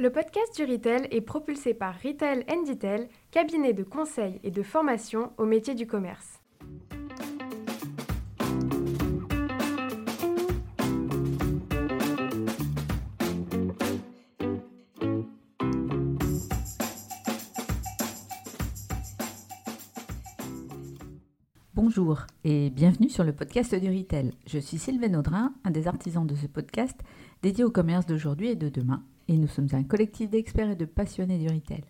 [0.00, 5.32] Le podcast du Retail est propulsé par Retail Detail, cabinet de conseil et de formation
[5.38, 6.38] au métier du commerce.
[21.74, 24.30] Bonjour et bienvenue sur le podcast du Retail.
[24.46, 26.96] Je suis Sylvain Audrin, un des artisans de ce podcast
[27.42, 29.02] dédié au commerce d'aujourd'hui et de demain.
[29.28, 31.84] Et nous sommes un collectif d'experts et de passionnés du retail.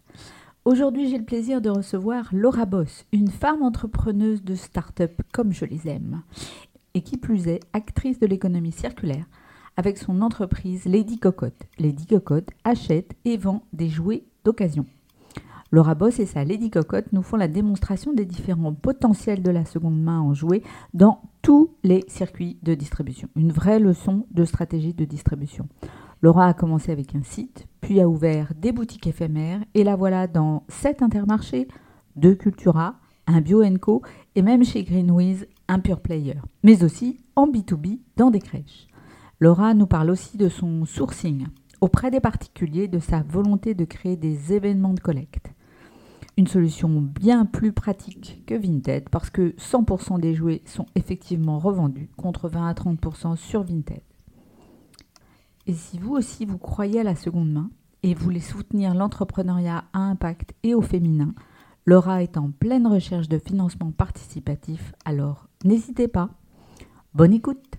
[0.64, 5.64] Aujourd'hui, j'ai le plaisir de recevoir Laura Boss, une femme entrepreneuse de start-up comme je
[5.64, 6.22] les aime.
[6.94, 9.24] Et qui plus est, actrice de l'économie circulaire
[9.76, 11.68] avec son entreprise Lady Cocotte.
[11.78, 14.84] Lady Cocotte achète et vend des jouets d'occasion.
[15.70, 19.64] Laura Boss et sa Lady Cocotte nous font la démonstration des différents potentiels de la
[19.64, 20.62] seconde main en jouets
[20.94, 23.28] dans tous les circuits de distribution.
[23.36, 25.68] Une vraie leçon de stratégie de distribution.
[26.20, 30.26] Laura a commencé avec un site, puis a ouvert des boutiques éphémères, et la voilà
[30.26, 31.68] dans sept intermarchés,
[32.16, 32.96] deux Cultura,
[33.28, 34.02] un Bio Co
[34.34, 38.88] et même chez Greenwiz, un Pure Player, mais aussi en B2B dans des crèches.
[39.38, 41.46] Laura nous parle aussi de son sourcing
[41.80, 45.52] auprès des particuliers, de sa volonté de créer des événements de collecte.
[46.36, 52.10] Une solution bien plus pratique que Vinted parce que 100% des jouets sont effectivement revendus
[52.16, 54.02] contre 20 à 30% sur Vinted.
[55.68, 57.70] Et si vous aussi vous croyez à la seconde main
[58.02, 61.34] et voulez soutenir l'entrepreneuriat à impact et au féminin,
[61.84, 66.30] Laura est en pleine recherche de financement participatif, alors n'hésitez pas.
[67.14, 67.76] Bonne écoute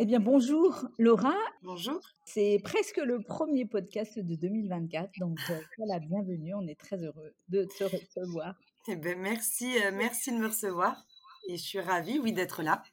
[0.00, 1.34] eh bien, bonjour Laura.
[1.64, 1.98] Bonjour.
[2.24, 5.58] C'est presque le premier podcast de 2024, donc euh,
[5.88, 6.54] la bienvenue.
[6.54, 8.54] On est très heureux de te recevoir.
[8.86, 11.04] Eh bien, merci, euh, merci de me recevoir.
[11.48, 12.84] Et je suis ravie, oui, d'être là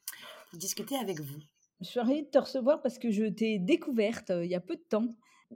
[0.49, 1.37] pour discuter avec vous.
[1.81, 4.61] Je suis ravie de te recevoir parce que je t'ai découverte euh, il y a
[4.61, 5.09] peu de temps.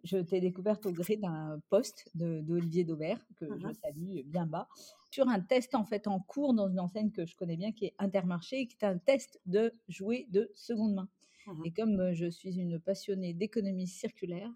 [0.03, 4.69] Je t'ai découverte au gré d'un poste d'Olivier Daubert, que je mmh salue bien bas,
[5.09, 7.85] sur un test en fait en cours dans une enseigne que je connais bien qui
[7.85, 11.09] est Intermarché, qui est un test de jouets de seconde main.
[11.47, 14.51] Mmh et comme je suis une passionnée d'économie circulaire,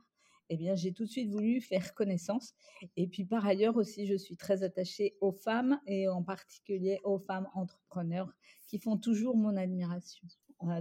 [0.50, 2.54] eh bien, j'ai tout de suite voulu faire connaissance.
[2.96, 7.18] Et puis, par ailleurs aussi, je suis très attachée aux femmes et en particulier aux
[7.18, 8.32] femmes entrepreneurs
[8.68, 10.28] qui font toujours mon admiration.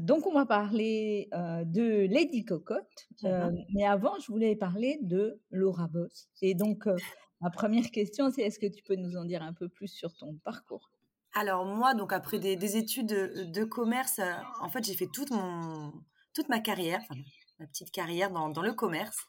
[0.00, 3.08] Donc, on va parler de Lady Cocotte.
[3.22, 6.28] Mmh mais avant, je voulais parler de Laura Boss.
[6.40, 6.86] Et donc,
[7.40, 10.14] ma première question, c'est est-ce que tu peux nous en dire un peu plus sur
[10.14, 10.90] ton parcours?
[11.34, 15.92] Alors moi, donc après des, études de, commerce, euh, en fait, j'ai fait toute, mon,
[16.34, 17.00] toute ma carrière,
[17.58, 19.26] ma petite carrière dans, le commerce.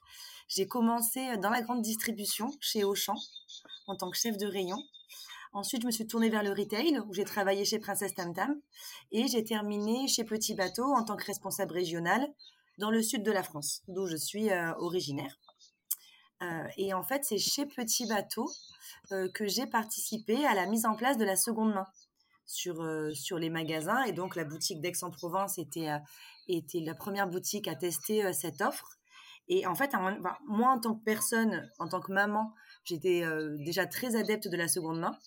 [0.50, 3.16] J'ai commencé dans la grande distribution chez Auchan
[3.88, 4.78] en tant que chef de rayon.
[5.56, 8.60] Ensuite, je me suis tournée vers le retail où j'ai travaillé chez Princesse Tam Tam
[9.12, 12.28] et j'ai terminé chez Petit Bateau en tant que responsable régional
[12.80, 15.38] dans le sud de la France, d'où je suis euh, originaire.
[16.42, 18.50] Euh, et en fait, c'est chez Petit Bateau
[19.12, 21.86] euh, que j'ai participé à la mise en place de la seconde main
[22.48, 24.04] sur, sur les magasins.
[24.06, 25.90] Et donc, la boutique d'Aix-en-Provence était,
[26.48, 28.98] était la première boutique à tester cette offre.
[29.48, 29.92] Et en fait,
[30.48, 32.54] moi, en tant que personne, en tant que maman,
[32.86, 33.24] j'étais
[33.60, 35.18] déjà très adepte de la seconde main.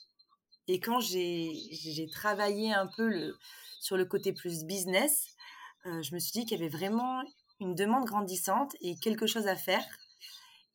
[0.69, 3.35] Et quand j'ai travaillé un peu
[3.81, 5.37] sur le côté plus business,
[5.85, 7.23] je me suis dit qu'il y avait vraiment
[7.61, 9.85] une demande grandissante et quelque chose à faire.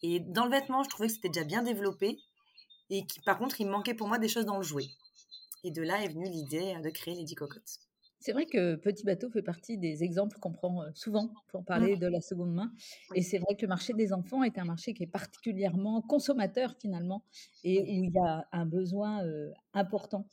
[0.02, 2.18] Et dans le vêtement, je trouvais que c'était déjà bien développé.
[2.90, 4.88] Et qui, par contre, il manquait pour moi des choses dans le jouet.
[5.63, 7.79] Et de là est venue l'idée de créer Lady Cocotte.
[8.21, 11.99] C'est vrai que Petit Bateau fait partie des exemples qu'on prend souvent pour parler mmh.
[11.99, 12.71] de la seconde main.
[13.15, 16.75] Et c'est vrai que le marché des enfants est un marché qui est particulièrement consommateur
[16.79, 17.23] finalement
[17.63, 20.27] et où il y a un besoin euh, important.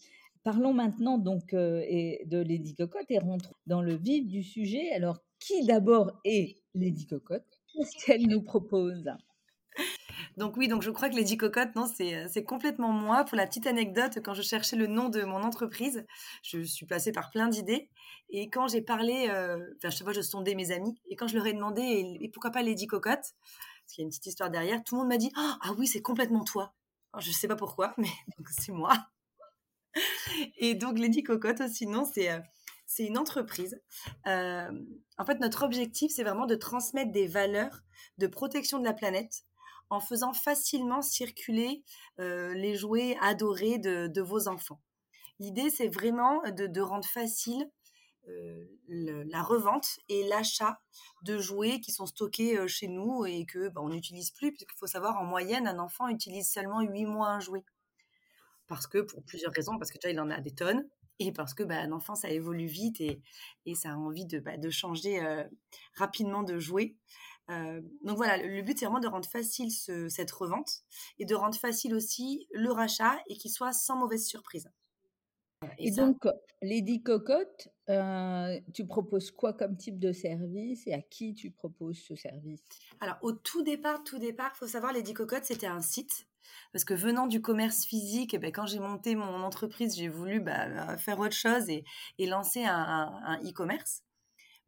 [0.44, 1.80] Parlons maintenant donc euh,
[2.26, 4.90] de Lady Cocotte et rentrons dans le vif du sujet.
[4.92, 7.60] Alors, qui d'abord est Lady Cocotte?
[7.72, 9.10] Qu'est-ce qu'elle nous propose?
[10.38, 13.24] Donc oui, donc je crois que Lady Cocotte, non, euh, c'est complètement moi.
[13.24, 16.06] Pour la petite anecdote, quand je cherchais le nom de mon entreprise,
[16.44, 17.90] je suis passée par plein d'idées.
[18.30, 20.96] Et quand j'ai parlé, euh, enfin, je sais je sondais mes amis.
[21.08, 21.82] Et quand je leur ai demandé,
[22.20, 24.84] et, pourquoi pas Lady Cocotte Parce qu'il y a une petite histoire derrière.
[24.84, 26.72] Tout le monde m'a dit, ah oui, c'est complètement toi.
[27.18, 28.08] Je je sais pas pourquoi, mais
[28.60, 28.92] c'est moi.
[30.58, 32.30] Et donc Lady Cocotte, sinon, c'est...
[32.30, 32.38] Euh,
[32.90, 33.78] c'est une entreprise.
[34.24, 37.82] en fait, notre objectif, c'est vraiment de transmettre des valeurs
[38.16, 39.44] de protection de la planète
[39.90, 41.82] en faisant facilement circuler
[42.20, 44.80] euh, les jouets adorés de, vos enfants.
[45.38, 47.70] L'idée, c'est vraiment de, rendre facile
[48.28, 50.80] euh, la revente et l'achat
[51.22, 54.76] de jouets qui sont stockés euh, chez nous et que bah, on n'utilise plus, puisqu'il
[54.76, 57.64] faut savoir, en moyenne, un enfant utilise seulement 8 mois un jouet.
[58.66, 60.86] Parce que, pour plusieurs raisons, parce que déjà, il en a des tonnes,
[61.20, 63.22] et parce que bah, un enfant, ça évolue vite et,
[63.74, 65.20] ça a envie de, bah, changer
[65.94, 66.94] rapidement de jouet.
[67.50, 70.82] Euh, donc voilà, le but c'est vraiment de rendre facile cette revente
[71.18, 74.70] et de rendre facile aussi le rachat et qu'il soit sans mauvaise surprise.
[75.78, 76.24] Et, donc,
[76.62, 81.98] Lady Cocotte, euh, tu proposes quoi comme type de service et à qui tu proposes
[81.98, 82.62] ce service?
[83.00, 86.26] Alors, au tout départ, tout départ, faut savoir, Lady Cocotte, c'était un site.
[86.72, 90.40] Parce que venant du commerce physique, eh ben, quand j'ai monté mon entreprise, j'ai voulu
[90.40, 91.84] bah, faire autre chose et,
[92.18, 94.02] lancer un e-commerce.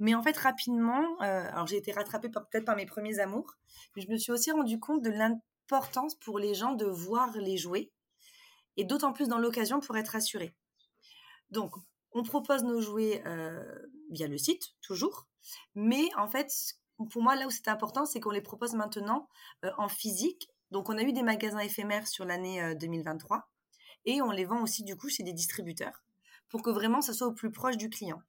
[0.01, 3.59] Mais en fait, rapidement, euh, alors j'ai été rattrapée peut-être par mes premiers amours,
[3.95, 7.59] mais je me suis aussi rendu compte de l'importance pour les gens de voir les
[7.59, 7.93] jouets,
[8.79, 10.57] et d'autant plus dans l'occasion pour être assurés.
[11.51, 11.75] Donc,
[12.13, 13.63] on propose nos jouets euh,
[14.11, 15.29] via le site, toujours,
[15.75, 16.51] mais en fait,
[17.11, 19.29] pour moi, là où c'est important, c'est qu'on les propose maintenant
[19.67, 20.49] euh, en physique.
[20.71, 23.51] Donc, on a eu des magasins éphémères sur l'année 2023,
[24.07, 26.05] et on les vend aussi du coup chez des distributeurs,
[26.49, 28.23] pour que vraiment ça soit au plus proche du client.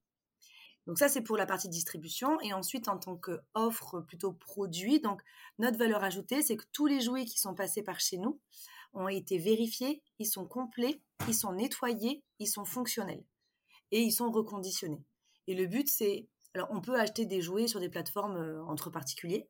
[0.92, 2.38] Donc ça, c'est pour la partie distribution.
[2.42, 5.22] Et ensuite, en tant qu'offre plutôt produit, donc
[5.58, 8.42] notre valeur ajoutée, c'est que tous les jouets qui sont passés par chez nous
[8.92, 13.24] ont été vérifiés, ils sont complets, ils sont nettoyés, ils sont fonctionnels
[13.92, 15.02] et ils sont reconditionnés.
[15.48, 16.28] Et le but, c'est...
[16.56, 19.48] Alors, on peut acheter des jouets sur des plateformes euh, entre particuliers,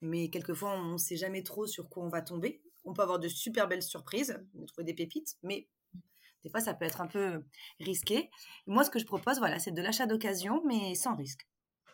[0.00, 2.62] mais quelquefois, on ne sait jamais trop sur quoi on va tomber.
[2.84, 5.68] On peut avoir de super belles surprises, trouver des pépites, mais
[6.44, 7.42] des fois, ça peut être un peu
[7.80, 8.30] risqué.
[8.66, 11.48] Moi, ce que je propose, voilà, c'est de l'achat d'occasion, mais sans risque,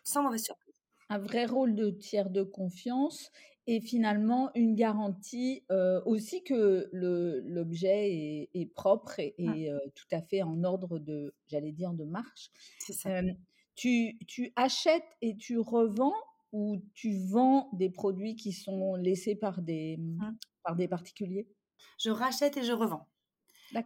[0.05, 0.75] sans mauvaise surprise.
[1.09, 3.31] Un vrai rôle de tiers de confiance
[3.67, 9.69] et finalement une garantie euh, aussi que l'objet est, propre et, mmh.
[9.69, 12.51] euh, tout à fait en ordre de, j'allais dire, de marche.
[13.07, 13.23] Euh,
[13.77, 16.15] tu, tu, achètes et tu revends
[16.53, 20.37] ou tu vends des produits qui sont laissés par des, mmh.
[20.65, 21.47] par des particuliers?
[21.99, 23.07] Je rachète et je revends.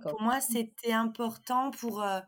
[0.03, 2.21] Pour moi, c'était important pour euh,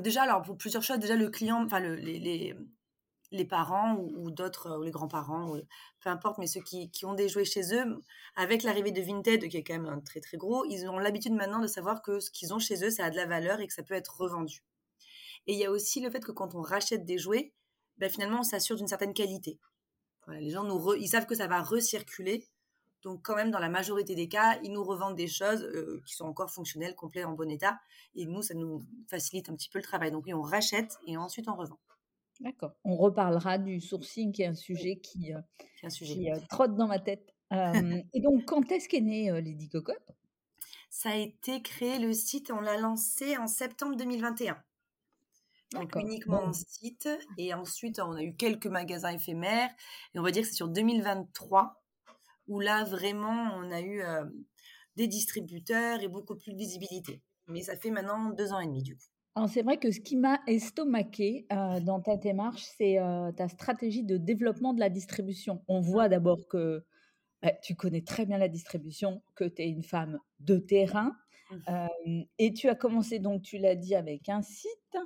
[0.00, 0.98] déjà alors pour plusieurs choses.
[0.98, 2.54] Déjà le client, enfin le, les, les,
[3.30, 5.54] les, parents ou, d'autres, ou les grands-parents,
[6.00, 8.00] peu importe, mais ceux qui, qui, ont des jouets chez eux,
[8.36, 11.32] avec l'arrivée de Vinted, qui est quand même un très très gros, ils ont l'habitude
[11.32, 13.66] maintenant de savoir que ce qu'ils ont chez eux, ça a de la valeur et
[13.66, 14.62] que ça peut être revendu.
[15.46, 17.52] Et il y a aussi le fait que quand on rachète des jouets,
[17.98, 19.58] ben, finalement, on s'assure d'une certaine qualité.
[20.28, 22.48] Les gens nous ils savent que ça va recirculer
[23.02, 26.14] donc quand même, dans la majorité des cas, ils nous revendent des choses euh, qui
[26.14, 27.80] sont encore fonctionnelles, complètes, en bon état.
[28.14, 30.12] Et nous, ça nous facilite un petit peu le travail.
[30.12, 31.78] Donc oui, on rachète et ensuite on revend.
[32.40, 32.72] D'accord.
[32.84, 35.40] On reparlera du sourcing, qui est un sujet qui, euh,
[35.82, 36.32] un sujet.
[36.32, 37.34] Euh, trotte dans ma tête.
[38.14, 40.16] et donc, quand est-ce qu'est né Lady Cocotte
[40.88, 44.56] Ça a été créé, le site, on l'a lancé en septembre 2021.
[45.72, 47.08] Donc uniquement en site.
[47.36, 49.70] Et ensuite, on a eu quelques magasins éphémères.
[50.14, 51.81] Et on va dire que c'est sur 2023
[52.48, 54.24] où là, vraiment, on a eu euh,
[54.96, 57.22] des distributeurs et beaucoup plus de visibilité.
[57.48, 59.04] Mais ça fait maintenant deux ans et demi, du coup.
[59.34, 63.48] Alors, c'est vrai que ce qui m'a estomaqué euh, dans ta démarche, c'est euh, ta
[63.48, 65.64] stratégie de développement de la distribution.
[65.68, 66.84] On voit d'abord que
[67.40, 71.12] bah, tu connais très bien la distribution, que tu es une femme de terrain.
[71.66, 72.22] Mmh.
[72.38, 74.96] et tu as commencé, donc, tu l'as dit, avec un site,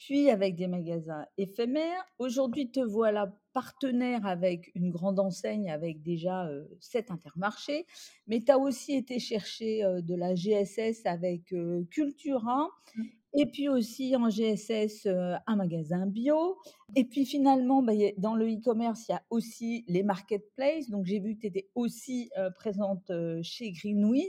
[0.00, 2.04] puis avec des magasins éphémères.
[2.18, 6.50] Aujourd'hui, te voilà partenaire avec une grande enseigne avec déjà
[6.80, 7.86] sept intermarchés,
[8.26, 11.54] mais tu as aussi été chercher de la GSS avec
[11.90, 12.68] Cultura.
[12.96, 13.02] Mmh.
[13.34, 16.56] Et puis aussi en GSS, un magasin bio.
[16.96, 20.90] Et puis finalement, bah, dans le e-commerce, il y a aussi les marketplaces.
[20.90, 23.12] Donc j'ai vu que tu étais aussi présente
[23.42, 24.26] chez Greenwiz.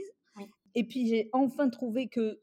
[0.74, 2.40] Et puis j'ai enfin trouvé que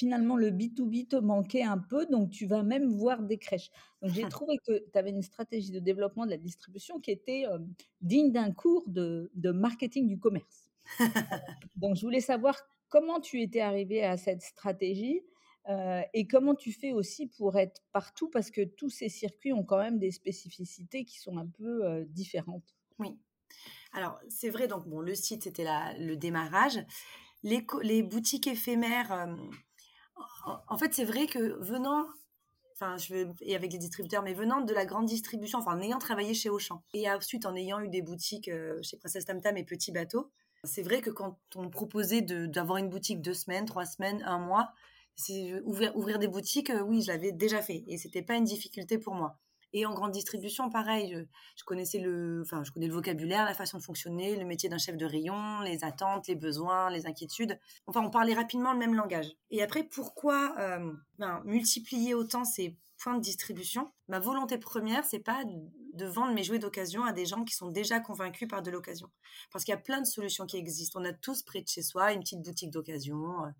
[0.00, 3.70] finalement le B2B te manquait un peu, donc tu vas même voir des crèches.
[4.00, 7.44] Donc j'ai trouvé que tu avais une stratégie de développement de la distribution qui était
[7.46, 7.58] euh,
[8.00, 10.70] digne d'un cours de, marketing du commerce.
[11.76, 12.56] donc je voulais savoir
[12.88, 15.20] comment tu étais arrivé à cette stratégie
[15.68, 19.64] euh, et comment tu fais aussi pour être partout, parce que tous ces circuits ont
[19.64, 22.74] quand même des spécificités qui sont un peu euh, différentes.
[22.98, 23.18] Oui.
[23.92, 25.66] Alors c'est vrai, donc bon, le site c'était
[25.98, 26.78] le démarrage.
[27.42, 29.34] Les, les, boutiques éphémères,
[30.68, 32.06] en fait, c'est vrai que venant,
[32.74, 35.80] enfin, je vais, et avec les distributeurs, mais venant de la grande distribution, enfin, en
[35.82, 39.40] ayant travaillé chez Auchan, et ensuite en ayant eu des boutiques euh, chez Princesse Tam
[39.40, 40.30] Tam et Petit Bateau,
[40.64, 44.38] c'est vrai que quand on me proposait d'avoir une boutique deux semaines, trois semaines, un
[44.38, 44.72] mois,
[45.64, 48.98] ouvrir, ouvrir des boutiques, euh, oui, je l'avais déjà fait, et c'était pas une difficulté
[48.98, 49.38] pour moi.
[49.72, 53.78] Et en grande distribution, pareil, je, connaissais le, enfin, je connais le vocabulaire, la façon
[53.78, 57.58] de fonctionner, le métier d'un chef de rayon, les attentes, les besoins, les inquiétudes.
[57.86, 59.30] Enfin, on parlait rapidement le même langage.
[59.50, 63.92] Et après, pourquoi euh, ben, multiplier autant ces points de distribution?
[64.08, 65.44] Ma volonté première, c'est pas
[65.94, 69.08] de vendre mes jouets d'occasion à des gens qui sont déjà convaincus par de l'occasion.
[69.52, 71.00] Parce qu'il y a plein de solutions qui existent.
[71.00, 73.44] On a tous près de chez soi une petite boutique d'occasion.
[73.44, 73.50] Euh,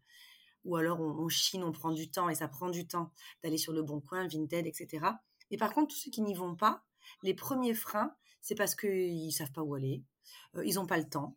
[0.64, 3.12] ou alors on, on, chine, on prend du temps et ça prend du temps
[3.43, 5.07] d'aller sur le bon coin, Vinted, etc.
[5.50, 6.85] Et par contre, tous ceux qui n'y vont pas,
[7.23, 10.04] les premiers freins, c'est parce qu'ils savent pas où aller,
[10.57, 11.37] euh, ils n'ont pas le temps,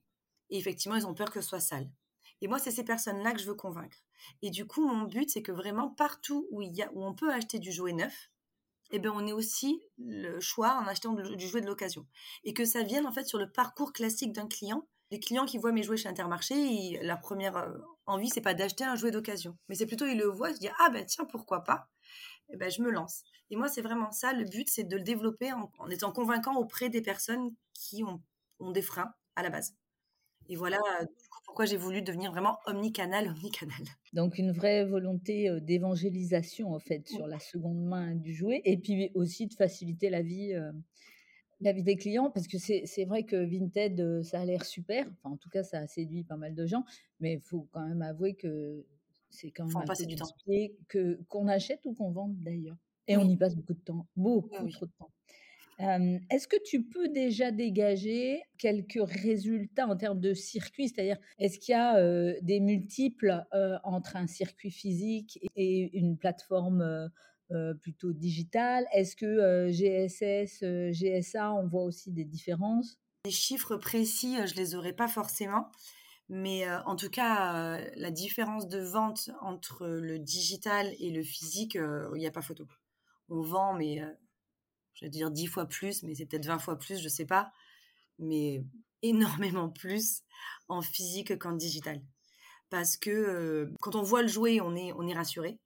[0.49, 1.89] et effectivement, ils ont peur que ce soit sale.
[2.41, 3.97] Et moi, c'est ces personnes-là que je veux convaincre.
[4.41, 7.13] Et du coup, mon but, c'est que vraiment partout où, il y a, où on
[7.13, 8.29] peut acheter du jouet neuf,
[8.91, 12.05] eh ben, on ait aussi le choix en achetant du jouet de l'occasion.
[12.43, 14.87] Et que ça vienne en fait sur le parcours classique d'un client.
[15.13, 17.77] Les clients qui voient mes jouets chez Intermarché, leur première euh,
[18.07, 19.55] envie, c'est pas d'acheter un jouet d'occasion.
[19.69, 21.87] Mais c'est plutôt, ils le voient, ils se disent, ah ben tiens, pourquoi pas?
[22.49, 23.21] Eh ben, je me lance.
[23.51, 24.33] Et moi, c'est vraiment ça.
[24.33, 28.23] Le but, c'est de le développer en, étant convaincant auprès des personnes qui ont,
[28.57, 29.75] ont, des freins à la base.
[30.49, 30.79] Et voilà
[31.45, 33.83] pourquoi j'ai voulu devenir vraiment omnicanal, omnicanal.
[34.13, 39.11] Donc une vraie volonté d'évangélisation en fait sur la seconde main du jouet et puis
[39.13, 40.53] aussi de faciliter la vie
[41.63, 45.07] la vie des clients parce que c'est vrai que Vinted ça a l'air super.
[45.13, 46.83] Enfin en tout cas ça a séduit pas mal de gens.
[47.19, 48.85] Mais il faut quand même avouer que
[49.29, 50.27] c'est quand même passer du temps.
[50.87, 52.77] que qu'on achète ou qu'on vende d'ailleurs.
[53.07, 55.11] Et on y passe beaucoup de temps beaucoup trop de temps.
[56.29, 61.73] Est-ce que tu peux déjà dégager quelques résultats en termes de circuit C'est-à-dire, est-ce qu'il
[61.73, 63.43] y a des multiples
[63.83, 67.11] entre un circuit physique et une plateforme
[67.81, 72.99] plutôt digitale Est-ce que GSS, GSA, on voit aussi des différences?
[73.25, 75.71] Les chiffres précis, je les aurais pas forcément.
[76.29, 82.17] Mais en tout cas, la différence de vente entre le digital et le physique, il
[82.17, 82.65] n'y a pas photo.
[83.29, 84.01] On vend, mais
[84.93, 87.51] je vais dire 10 fois plus, mais c'est peut-être 20 fois plus, je sais pas,
[88.19, 88.63] mais
[89.01, 90.21] énormément plus
[90.69, 92.01] en physique qu'en digital.
[92.69, 95.59] Parce que euh, quand on voit le jouet, on est rassuré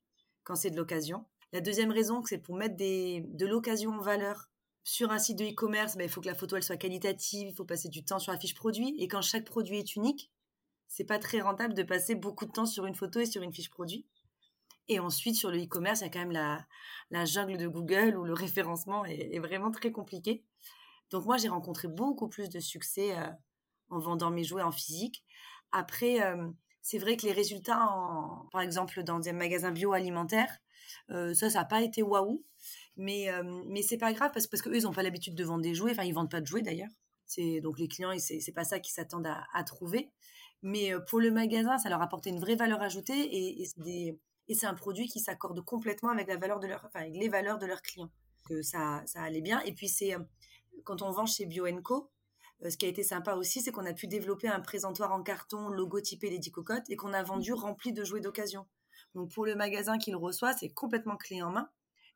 [0.44, 1.26] quand c'est de l'occasion.
[1.54, 4.50] La deuxième raison, c'est pour mettre de l'occasion en valeur
[4.88, 7.54] sur un site de e-commerce, ben, il faut que la photo elle soit qualitative, il
[7.54, 8.96] faut passer du temps sur la fiche produit.
[9.00, 10.32] Et quand chaque produit est unique,
[10.88, 13.54] c'est pas très rentable de passer beaucoup de temps sur une photo et sur une
[13.54, 14.06] fiche produit.
[14.88, 16.66] Et ensuite, sur le e-commerce, il y a quand même la,
[17.12, 20.46] la, jungle de Google où le référencement est, vraiment très compliqué.
[21.10, 23.28] Donc moi, j'ai rencontré beaucoup plus de succès euh,
[23.90, 25.26] en vendant mes jouets en physique.
[25.74, 26.48] Après, euh,
[26.88, 27.86] c'est vrai que les résultats,
[28.54, 30.58] par exemple, dans des magasins bio-alimentaires,
[31.10, 32.46] euh, ça, ça n'a pas été waouh.
[32.96, 33.28] Mais,
[33.66, 35.92] mais c'est pas grave parce, parce qu'eux, ils n'ont pas l'habitude de vendre des jouets.
[35.92, 36.90] Enfin, ils vendent pas de jouets d'ailleurs.
[37.26, 40.10] C'est, donc les clients, c'est, pas ça qu'ils s'attendent à, trouver.
[40.64, 43.66] Mais pour le magasin, ça leur a apporté une vraie valeur ajoutée et,
[44.56, 47.58] c'est un produit qui s'accorde complètement avec la valeur de leur, enfin, avec les valeurs
[47.58, 48.12] de leurs clients.
[48.48, 49.60] Que ça, ça allait bien.
[49.66, 50.20] Et puis c'est euh,
[50.86, 52.10] quand on vend chez Bio Co,
[52.64, 55.24] euh, ce qui a été sympa aussi, c'est qu'on a pu développer un présentoir en
[55.24, 57.56] carton logotypé Lady Cocotte et qu'on a vendu mmh.
[57.56, 58.68] rempli de jouets d'occasion.
[59.16, 61.70] Donc pour le magasin qui le reçoit, c'est complètement clé en main.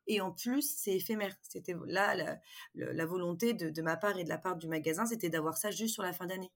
[0.08, 1.34] Et en plus, c'est éphémère.
[1.42, 2.38] C'était là la,
[2.74, 5.70] la, volonté de, de, ma part et de la part du magasin, c'était d'avoir ça
[5.70, 6.50] juste sur la fin d'année.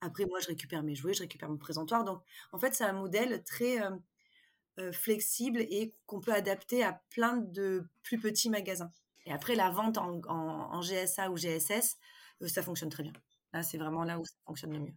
[0.00, 2.04] Après, moi, je récupère mes jouets, je récupère mon présentoir.
[2.04, 2.22] Donc,
[2.52, 3.90] en fait, c'est un modèle très euh,
[4.78, 8.90] euh, flexible et qu'on peut adapter à plein de plus petits magasins.
[9.26, 11.98] Et après, la vente en, GSA ou GSS,
[12.46, 13.12] ça fonctionne très bien.
[13.52, 14.94] Là, c'est vraiment là où ça fonctionne le mieux.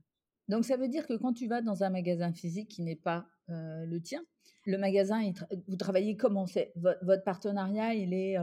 [0.49, 3.25] Donc, ça veut dire que quand tu vas dans un magasin physique qui n'est pas
[3.49, 4.21] euh, le tien,
[4.65, 5.21] le magasin,
[5.67, 6.45] vous travaillez comment?
[6.45, 8.37] C'est Votre partenariat, il est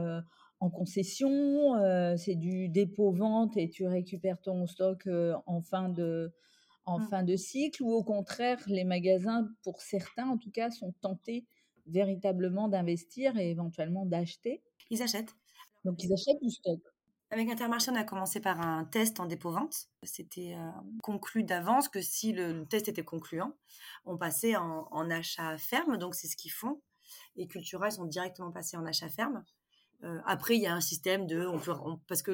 [0.59, 1.73] en concession,
[2.15, 5.07] c'est du dépôt-vente et tu récupères ton stock
[5.47, 6.31] en fin de,
[6.85, 7.07] en mmh.
[7.07, 11.45] fin de cycle ou au contraire, les magasins, pour certains en tout cas, sont tentés
[11.87, 14.61] véritablement d'investir et éventuellement d'acheter?
[14.89, 15.35] Ils achètent.
[15.85, 16.79] Donc ils achètent du stock.
[17.33, 19.87] Avec Intermarché, on a commencé par un test en dépôt-vente.
[20.03, 20.69] C'était euh,
[21.01, 23.55] conclu d'avance que si le, test était concluant,
[24.03, 25.97] on passait en, achat ferme.
[25.97, 26.81] Donc c'est ce qu'ils font.
[27.37, 29.45] Et Cultura, ils sont directement passés en achat ferme.
[30.03, 31.47] Euh, après, il y a un système de,
[32.05, 32.31] parce que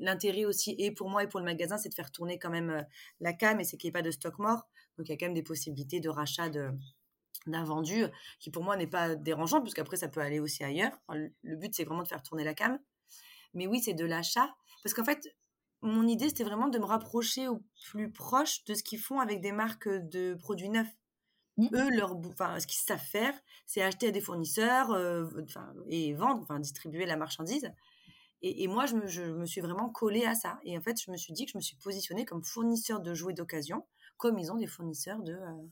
[0.00, 2.70] l'intérêt aussi, et pour moi et pour le magasin, c'est de faire tourner quand même
[2.70, 2.82] euh,
[3.20, 4.66] la cam et c'est qu'il n'y ait pas de stock mort.
[4.98, 8.06] Donc, il y a quand même des possibilités de rachat d'un vendu
[8.40, 10.92] qui pour moi n'est pas dérangeant puisqu'après ça peut aller aussi ailleurs.
[11.08, 12.80] le but c'est vraiment de faire tourner la cam.
[13.54, 15.28] Mais oui, c'est de l'achat parce qu'en fait,
[15.82, 19.40] mon idée c'était vraiment de me rapprocher au plus proche de ce qu'ils font avec
[19.40, 20.94] des marques de produits neufs.
[21.58, 21.68] Mmh.
[21.74, 23.34] Eux, leur, enfin, ce qu'ils savent faire,
[23.66, 25.28] c'est acheter à des fournisseurs euh,
[25.86, 27.70] et vendre, enfin, distribuer la marchandise.
[28.44, 30.58] Et, moi, je me, suis vraiment collée à ça.
[30.64, 33.14] Et en fait, je me suis dit que je me suis positionnée comme fournisseur de
[33.14, 35.68] jouets d'occasion, comme ils ont des fournisseurs de, euh,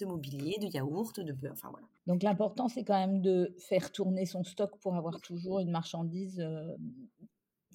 [0.00, 1.52] de mobilier, de yaourt, de beurre.
[1.52, 1.86] Enfin, voilà.
[2.06, 6.40] Donc, l'important, c'est quand même de faire tourner son stock pour avoir toujours une marchandise
[6.40, 6.76] euh,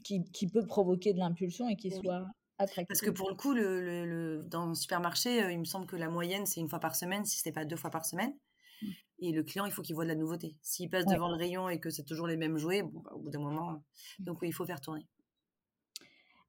[0.03, 2.25] qui, qui, peut provoquer de l'impulsion et qui soit
[2.57, 6.09] parce que pour le coup, le, dans le supermarché, euh, il me semble que la
[6.09, 8.33] moyenne, c'est une fois par semaine, si ce n'est pas deux fois par semaine.
[8.81, 8.87] Mmh.
[9.19, 10.55] Et le client, il faut qu'il voit de la nouveauté.
[10.61, 13.19] S'il passe devant le rayon et que c'est toujours les mêmes jouets, bon, bah, au
[13.19, 14.23] bout d'un moment, mmh.
[14.23, 15.05] donc oui, il faut faire tourner.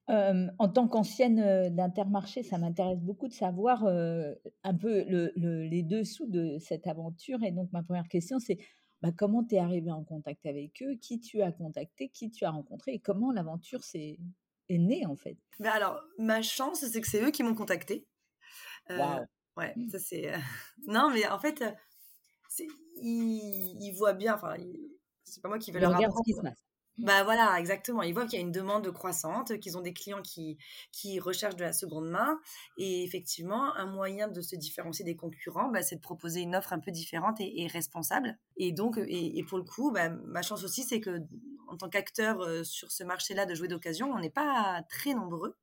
[0.09, 5.05] En tant qu'ancienne d'Intermarché, ça m'intéresse beaucoup de savoir euh, un peu
[5.37, 7.43] les dessous de cette aventure.
[7.43, 8.59] Et donc, ma première question, c'est
[9.03, 10.97] bah, comment tu es arrivé en contact avec eux?
[11.01, 12.09] Qui tu as contacté?
[12.09, 12.95] Qui tu as rencontré?
[12.95, 14.19] Et comment l'aventure s'est
[14.69, 15.37] est né en fait?
[15.61, 18.07] Mais alors, ma chance, c'est que c'est eux qui m'ont contacté.
[18.91, 19.21] Euh,
[19.57, 19.89] Ouais, mmh.
[19.91, 20.33] ça c'est.
[20.87, 21.65] non, mais en fait,
[22.59, 24.35] ils, ils, voient bien.
[24.35, 24.55] Enfin,
[25.25, 26.19] c'est pas moi qui vais leur apprendre.
[26.19, 26.66] ce qui se passe.
[26.99, 28.03] Bah voilà, exactement.
[28.03, 30.57] Ils voient qu'il y a une demande croissante, qu'ils ont des clients qui,
[30.93, 32.41] qui recherchent de la seconde main.
[32.79, 36.73] Et effectivement, un moyen de se différencier des concurrents, bah, c'est de proposer une offre
[36.73, 38.39] un peu différente et, responsable.
[38.57, 41.21] Et donc, et, pour le coup, bah, ma chance aussi, c'est que
[41.69, 45.57] en tant qu'acteur euh, sur ce marché-là de jouets d'occasion, on n'est pas très nombreux.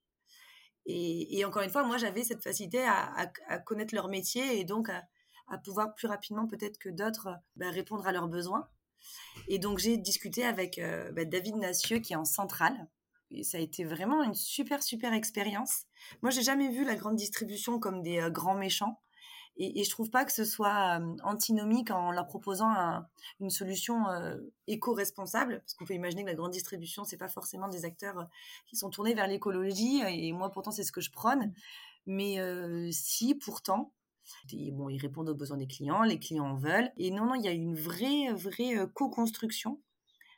[0.85, 3.27] Et, encore une fois, moi, j'avais cette facilité à,
[3.65, 8.11] connaître leur métier et donc à, pouvoir plus rapidement, peut-être que d'autres, bah, répondre à
[8.11, 8.67] leurs besoins.
[9.47, 12.87] Et donc, j'ai discuté avec euh, bah, David Nassieux, qui est en centrale.
[13.31, 15.83] Et ça a été vraiment une super, super expérience.
[16.21, 18.99] Moi, j'ai jamais vu la grande distribution comme des euh, grands méchants.
[19.57, 22.73] Et, et, je trouve pas que ce soit euh, antinomique en leur proposant
[23.39, 24.05] une solution
[24.65, 28.27] éco-responsable, parce qu'on peut imaginer que la grande distribution, c'est pas forcément des acteurs
[28.65, 30.01] qui sont tournés vers l'écologie.
[30.07, 31.53] Et moi, pourtant, c'est ce que je prône.
[32.07, 32.39] Mais
[32.91, 33.93] si, pourtant,
[34.71, 36.91] bon, ils répondent aux besoins des clients, les clients en veulent.
[36.97, 39.81] Et non, non, il y a une vraie, vraie euh, co-construction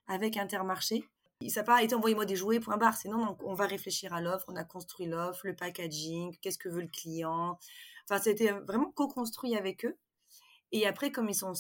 [0.08, 1.04] avec Intermarché.
[1.50, 2.96] Ça n'a pas été envoyez-moi des jouets, point barre.
[2.96, 6.70] C'est non, on va réfléchir à l'offre, on a construit l'offre, le packaging, qu'est-ce que
[6.70, 7.60] veut le client.
[8.10, 9.98] Enfin, c'était vraiment co-construit avec eux.
[10.72, 11.54] Et après, comme ils sont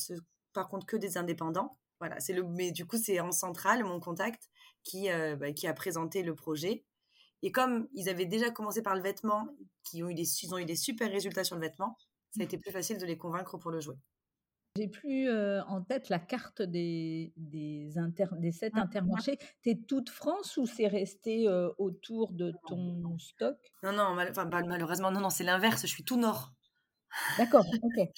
[0.53, 4.00] par contre que des indépendants, voilà, c'est le, mais du coup, c'est en centrale, mon
[4.00, 4.50] contact,
[4.84, 6.86] qui, euh, bah, qui a présenté le projet.
[7.41, 9.48] Et comme ils avaient déjà commencé par le vêtement,
[9.84, 11.98] qui ont eu ils ont eu des super résultats sur le vêtement,
[12.36, 13.96] ça a été plus facile de les convaincre pour le jouer.
[14.77, 19.38] J'ai plus euh, en tête la carte des, des, inter, des sept ah, intermarchés.
[19.63, 23.56] T'es toute France ou c'est resté euh, autour de ton stock?
[23.84, 25.84] Non, non, malheureusement, non, non, c'est l'inverse.
[25.84, 26.51] Je suis tout nord.
[27.38, 28.10] D'accord, ok.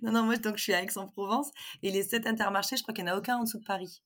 [0.00, 1.50] non, non, moi, donc, je suis à Aix-en-Provence.
[1.82, 4.02] Et les sept intermarchés, je crois qu'il n'y en a aucun en dessous de Paris.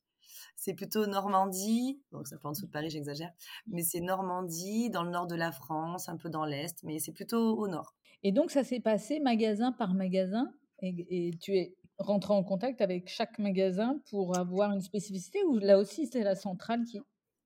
[0.57, 3.31] C'est plutôt Normandie, donc ça fait en dessous de Paris, j'exagère,
[3.69, 7.13] mais c'est Normandie, dans le nord de la France, un peu dans l'est, mais c'est
[7.13, 7.95] plutôt au nord.
[8.23, 13.09] Et donc, ça s'est passé magasin par magasin et, tu es rentré en contact avec
[13.09, 17.01] chaque magasin pour avoir une spécificité ou là aussi, c'est la centrale qui,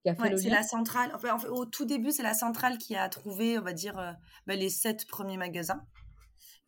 [0.05, 1.11] a fait le C'est la centrale.
[1.14, 4.12] Enfin, au tout début, c'est la centrale qui a trouvé, on va dire, euh,
[4.46, 5.83] bah, les sept premiers magasins.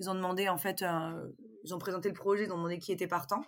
[0.00, 0.85] Ils ont demandé, en fait,
[1.62, 3.44] ils ont présenté le projet, ils ont demandé qui était partant.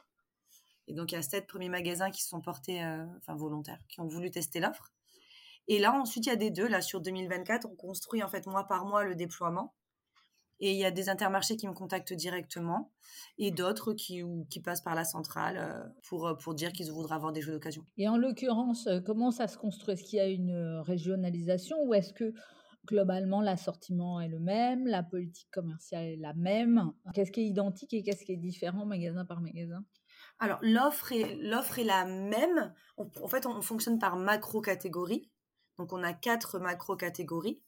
[0.88, 3.80] Et donc, il y a sept premiers magasins qui se sont portés, euh, enfin, volontaires,
[3.88, 4.92] qui ont voulu tester l'offre.
[5.68, 6.68] Et là, ensuite, il y a des deux.
[6.68, 9.74] Là, sur 2024, on construit, en fait, mois par mois le déploiement.
[10.60, 12.92] Et il y a des intermarchés qui me contactent directement
[13.38, 17.14] et d'autres qui, qui passent par la centrale euh, pour, euh, pour dire qu'ils voudraient
[17.14, 17.84] avoir des jeux d'occasion.
[17.98, 19.94] Et en l'occurrence, euh, comment ça se construit?
[19.94, 22.32] Est-ce qu'il y a une régionalisation ou est-ce que
[22.86, 26.92] globalement l'assortiment est le même, la politique commerciale est la même?
[27.14, 29.84] Qu'est-ce qui est identique et qu'est-ce qui est différent magasin par magasin?
[30.38, 32.74] Alors, l'offre est, l'offre est la même.
[32.96, 35.30] en fait, on fonctionne par macro-catégorie.
[35.78, 37.62] Donc, on a quatre macro-catégories.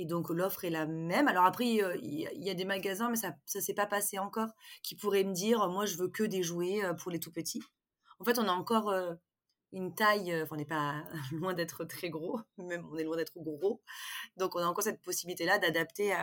[0.00, 1.26] Et donc l'offre est la même.
[1.26, 4.48] Alors après, euh, il y, a des magasins, mais ça ne s'est pas passé encore,
[4.84, 7.64] qui pourraient me dire, moi je veux que des jouets euh, pour les tout petits.
[8.20, 9.14] En fait, on a encore euh,
[9.72, 13.40] une taille, enfin on n'est pas loin d'être très gros, même on est loin d'être
[13.40, 13.82] gros.
[14.36, 16.14] Donc on a encore cette possibilité-là d'adapter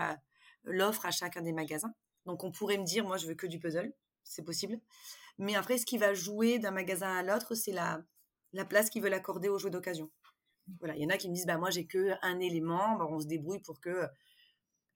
[0.64, 1.94] l'offre à chacun des magasins.
[2.26, 4.80] Donc on pourrait me dire, moi je veux que du puzzle, c'est possible.
[5.38, 8.02] Mais après, ce qui va jouer d'un magasin à l'autre, c'est la,
[8.54, 10.10] la place qu'ils veulent accorder aux jouets d'occasion.
[10.80, 13.08] Voilà, il y en a qui me disent bah moi j'ai que un élément, bah,
[13.10, 14.08] on se débrouille pour que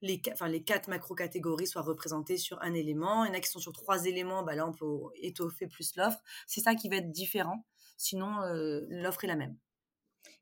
[0.02, 3.24] les, enfin, les quatre macro-catégories soient représentées sur un élément.
[3.24, 5.94] Il y en a qui sont sur trois éléments, bah là on peut étoffer plus
[5.96, 6.20] l'offre.
[6.46, 7.64] C'est ça qui va être différent.
[7.96, 9.56] Sinon, euh, l'offre est la même.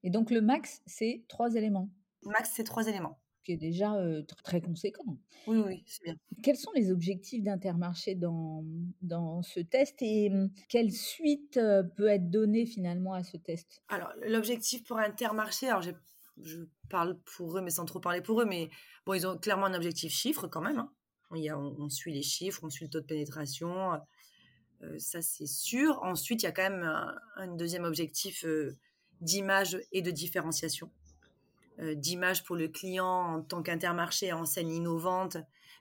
[0.03, 1.91] Et donc le max, c'est trois éléments.
[2.23, 3.97] Max, c'est trois éléments qui est déjà
[4.45, 5.17] très conséquent.
[5.47, 6.17] Oui, oui, c'est bien.
[6.43, 8.63] Quels sont les objectifs d'Intermarché dans,
[9.01, 10.31] dans ce test et
[10.69, 11.59] quelle suite
[11.97, 13.83] peut être donnée finalement à ce test?
[13.89, 16.59] Alors, l'objectif pour Intermarché, alors je
[16.91, 18.69] parle pour eux, mais sans trop parler pour eux, mais
[19.07, 20.79] bon, ils ont clairement un objectif chiffre quand même.
[20.79, 20.93] Hein.
[21.35, 23.99] Il y a, on, suit les chiffres, on suit le taux de pénétration,
[24.99, 25.99] ça c'est sûr.
[26.03, 26.85] Ensuite, il y a quand même
[27.37, 28.45] un, deuxième objectif
[29.23, 30.91] d'image et de différenciation.
[31.81, 35.37] Euh, d'image pour le client en tant qu'intermarché, enseigne innovante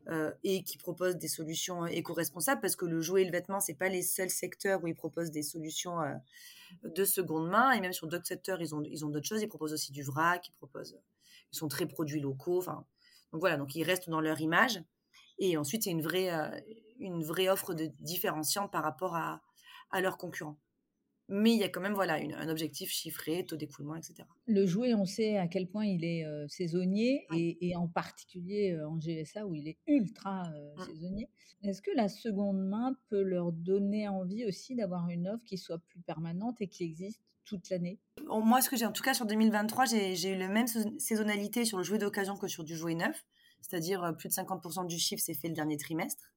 [0.09, 3.73] euh, et qui propose des solutions éco-responsables parce que le jouet et le vêtement, c'est
[3.73, 6.13] pas les seuls secteurs où ils proposent des solutions euh,
[6.83, 9.41] de seconde main et même sur d'autres secteurs, ils ont, ils ont d'autres choses.
[9.41, 10.99] Ils proposent aussi du vrac, ils proposent,
[11.51, 12.59] ils sont très produits locaux.
[12.59, 12.85] Enfin,
[13.31, 14.79] donc voilà, donc ils restent dans leur image.
[15.39, 16.29] Et ensuite, c'est une vraie,
[16.99, 19.41] une vraie offre de différenciante par rapport à,
[19.91, 20.57] à leurs concurrents.
[21.29, 24.27] Mais il y a quand même voilà un objectif chiffré, taux d'écoulement, etc.
[24.45, 29.45] Le jouet, on sait à quel point il est saisonnier et, en particulier en GSA
[29.45, 30.85] où il est ultra mmh.
[30.85, 31.29] saisonnier.
[31.63, 35.79] Est-ce que la seconde main peut leur donner envie aussi d'avoir une offre qui soit
[35.79, 37.99] plus permanente et qui existe toute l'année?
[38.27, 41.77] Moi, ce que j'ai en tout cas sur 2023, j'ai eu la même saisonnalité sur
[41.77, 43.25] le jouet d'occasion que sur du jouet neuf,
[43.61, 46.31] c'est-à-dire plus de 50% du chiffre s'est fait le dernier trimestre.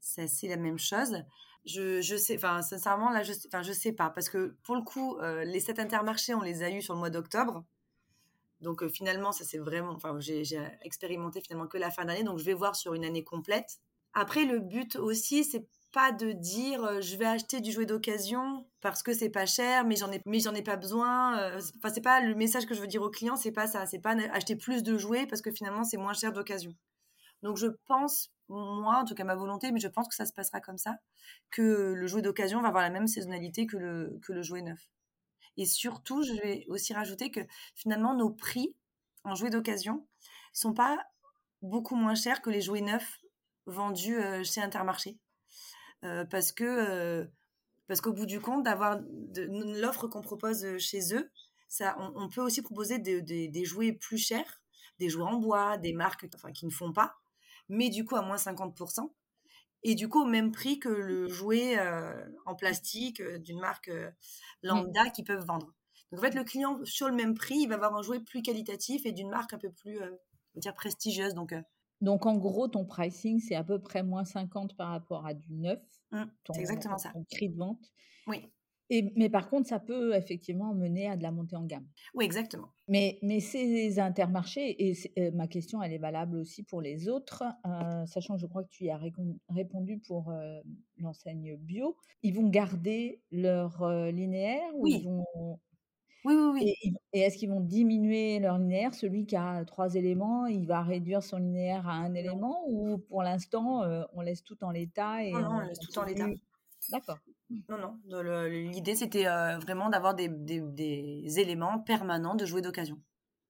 [0.00, 1.22] C'est la même chose.
[1.66, 4.82] Je, je sais, enfin, sincèrement, là, je, enfin, je sais pas, parce que pour le
[4.82, 7.64] coup, euh, les sept intermarchés, on les a eus sur le mois d'octobre.
[8.60, 10.42] Donc, euh, finalement, ça c'est vraiment, enfin, j'ai
[10.82, 13.78] expérimenté finalement que la fin d'année, donc je vais voir sur une année complète.
[14.14, 18.66] Après, le but aussi, c'est pas de dire euh, je vais acheter du jouet d'occasion
[18.80, 20.22] parce que c'est pas cher mais j'en ai
[20.58, 23.50] ai pas besoin enfin c'est pas le message que je veux dire aux clients c'est
[23.50, 26.72] pas ça c'est pas acheter plus de jouets parce que finalement c'est moins cher d'occasion
[27.42, 30.32] donc je pense moi, en tout cas ma volonté, mais je pense que ça se
[30.32, 30.96] passera comme ça,
[31.50, 34.90] que le jouet d'occasion va avoir la même saisonnalité que le, que le jouet neuf.
[35.56, 37.40] Et surtout, je vais aussi rajouter que
[37.74, 38.74] finalement, nos prix
[39.24, 40.06] en jouets d'occasion
[40.52, 40.98] sont pas
[41.62, 43.20] beaucoup moins chers que les jouets neufs
[43.66, 45.18] vendus euh, chez Intermarché.
[46.04, 47.26] Euh, parce que euh,
[47.86, 49.00] parce qu'au bout du compte, d'avoir
[49.36, 51.30] l'offre qu'on propose chez eux,
[51.68, 54.62] ça, on, peut aussi proposer des jouets plus chers,
[55.00, 57.19] des jouets en bois, des marques enfin, qui ne font pas,
[57.70, 59.10] mais du coup à moins 50%.
[59.82, 62.12] Et du coup au même prix que le jouet euh,
[62.44, 64.10] en plastique euh, d'une marque euh,
[64.62, 65.72] lambda qui peuvent vendre.
[66.12, 68.42] Donc en fait, le client, sur le même prix, il va avoir un jouet plus
[68.42, 70.00] qualitatif et d'une marque un peu plus
[70.56, 71.34] dire prestigieuse.
[71.34, 71.54] Donc,
[72.00, 75.54] donc en gros, ton pricing, c'est à peu près moins 50 par rapport à du
[75.54, 75.78] neuf.
[76.10, 77.10] Mmh, c'est exactement ça.
[77.10, 77.92] Ton prix de vente.
[78.26, 78.50] Oui
[79.14, 81.86] mais par contre, ça peut effectivement mener à de la montée en gamme.
[82.14, 82.68] Oui, exactement.
[82.88, 87.44] Mais, mais ces intermarchés, et euh, ma question, elle est valable aussi pour les autres,
[87.66, 89.00] euh, sachant que je crois que tu y as
[89.48, 90.60] répondu pour euh,
[90.98, 95.02] l'enseigne bio, ils vont garder leur linéaire ou oui.
[95.02, 95.60] ils vont...
[96.24, 96.74] Oui, oui, oui.
[96.82, 98.92] Et, et est-ce qu'ils vont diminuer leur linéaire?
[98.92, 103.22] Celui qui a trois éléments, il va réduire son linéaire à un élément ou pour
[103.22, 106.26] l'instant, on laisse tout en l'état et Non, non, on laisse tout en l'état.
[106.88, 107.18] D'accord.
[107.68, 108.44] Non, non.
[108.44, 110.30] L'idée, c'était euh, vraiment d'avoir des,
[111.38, 113.00] éléments permanents de jouets d'occasion.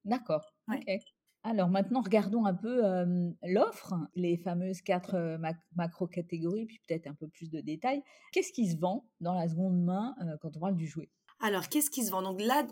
[0.04, 0.44] D'accord.
[1.42, 2.82] Alors maintenant, regardons un peu
[3.42, 5.38] l'offre, les fameuses quatre
[5.74, 8.02] macro-catégories, puis peut-être un peu plus de détails.
[8.32, 11.08] Qu'est-ce qui se vend dans la seconde main quand on parle du jouet?
[11.42, 12.20] Alors, qu'est-ce qui se vend?
[12.20, 12.66] Donc là,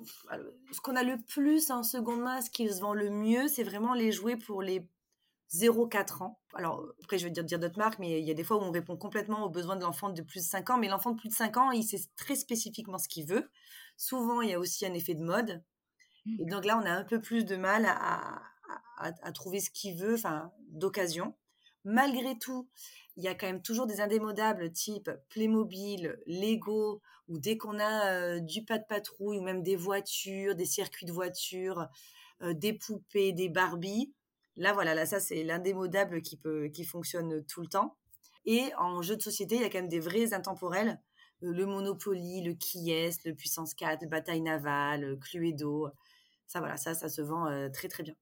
[0.72, 3.62] ce qu'on a le plus en seconde main, ce qui se vend le mieux, c'est
[3.62, 4.86] vraiment les jouets pour les
[5.52, 6.38] 0-4 ans.
[6.54, 8.61] Alors, après, je vais dire, dire d'autres marques, mais il y a des fois où
[8.61, 10.78] on répond complètement aux besoins de l'enfant de plus de 5 ans.
[10.78, 13.50] Mais l'enfant de plus de 5 ans, il sait très spécifiquement ce qu'il veut.
[13.96, 15.62] Souvent, il y a aussi un effet de mode.
[16.38, 18.42] Et donc là, on a un peu plus de mal à,
[18.98, 21.34] à, trouver ce qu'il veut, enfin, d'occasion.
[21.84, 22.68] Malgré tout,
[23.16, 28.12] il y a quand même toujours des indémodables type Playmobil, Lego, ou dès qu'on a
[28.12, 31.87] euh, du pas de patrouille, ou même des voitures, des circuits de voitures,
[32.42, 34.12] euh, des poupées, des Barbies,
[34.58, 37.96] Là, voilà, là, ça, c'est l'indémodable qui, peut, qui fonctionne tout le temps.
[38.44, 41.00] Et en jeu de société, il y a quand même des vrais intemporels.
[41.44, 42.92] Euh, le Monopoly, le Qui
[43.24, 45.88] le Puissance 4, le Bataille Navale, le Cluedo.
[46.48, 48.14] Ça, voilà, ça, ça se vend euh, très, très bien.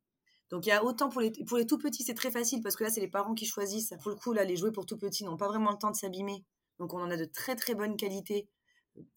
[0.51, 2.77] Donc, il y a autant pour les, pour les tout petits, c'est très facile parce
[2.77, 3.95] que là, c'est les parents qui choisissent.
[4.03, 5.97] Pour le coup, là, les jouets pour tout petits n'ont pas vraiment le temps de
[5.97, 6.45] s'abîmer.
[6.79, 8.47] Donc, on en a de très, très bonne qualité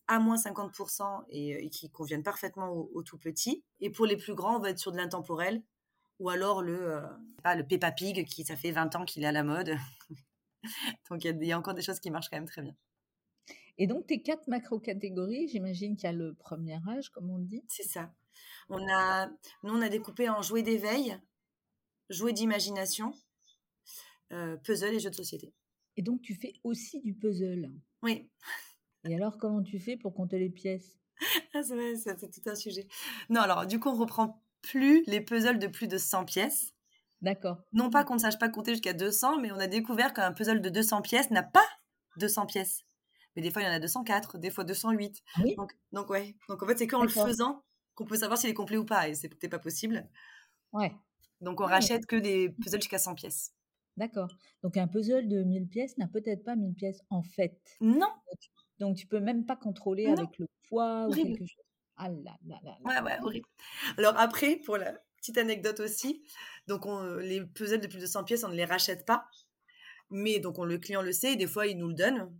[0.07, 3.63] à moins 50% et, et, qui conviennent parfaitement aux, aux tout petits.
[3.81, 5.61] Et pour les plus grands, on va être sur de l'intemporel
[6.19, 7.01] ou alors le, euh,
[7.43, 9.75] pas, le Peppa Pig, qui ça fait 20 ans qu'il est à la mode.
[11.09, 12.75] donc il y, y, a encore des choses qui marchent quand même très bien.
[13.77, 17.63] Et donc tes quatre macro-catégories, j'imagine qu'il y a le premier âge, comme on dit.
[17.69, 18.13] C'est ça.
[18.67, 19.27] On a,
[19.63, 21.17] nous, on a découpé en jouets d'éveil,
[22.09, 23.13] jouets d'imagination,
[24.33, 25.53] euh, puzzle et jeux de société.
[25.95, 27.71] Et donc tu fais aussi du puzzle.
[28.03, 28.29] Oui.
[29.07, 30.99] Et alors comment tu fais pour compter les pièces?
[31.53, 32.87] Ah, c'est c'est tout un sujet.
[33.29, 36.73] Non, alors du coup, on reprend plus les puzzles de plus de 100 pièces.
[37.21, 37.57] D'accord.
[37.73, 40.61] Non pas qu'on ne sache pas compter jusqu'à 200, mais on a découvert qu'un puzzle
[40.61, 41.65] de 200 pièces n'a pas
[42.17, 42.85] 200 pièces.
[43.35, 45.21] Mais des fois, il y en a 204, des fois 208.
[45.35, 45.55] Ah oui?
[45.55, 46.35] Donc, donc, ouais.
[46.47, 47.63] Donc, en fait, c'est qu'en le faisant
[47.95, 49.07] qu'on peut savoir s'il est complet ou pas.
[49.07, 50.07] Et c'est peut-être pas possible.
[50.73, 50.93] Ouais.
[51.41, 53.53] Donc, on rachète que des puzzles jusqu'à 100 pièces.
[53.97, 54.29] D'accord.
[54.63, 57.59] Donc, un puzzle de 1000 pièces n'a peut-être pas 1000 pièces en fait.
[57.81, 58.09] Non.
[58.79, 61.65] Donc, tu peux même pas contrôler avec le poids ou quelque chose.
[61.99, 62.07] Ah.
[62.85, 63.47] Ouais, ouais, horrible.
[63.97, 66.23] Alors après, pour la petite anecdote aussi,
[66.67, 69.27] donc on, les puzzles de plus de 100 pièces, on ne les rachète pas.
[70.09, 72.33] Mais donc on, le client le sait, et des fois il nous le donne.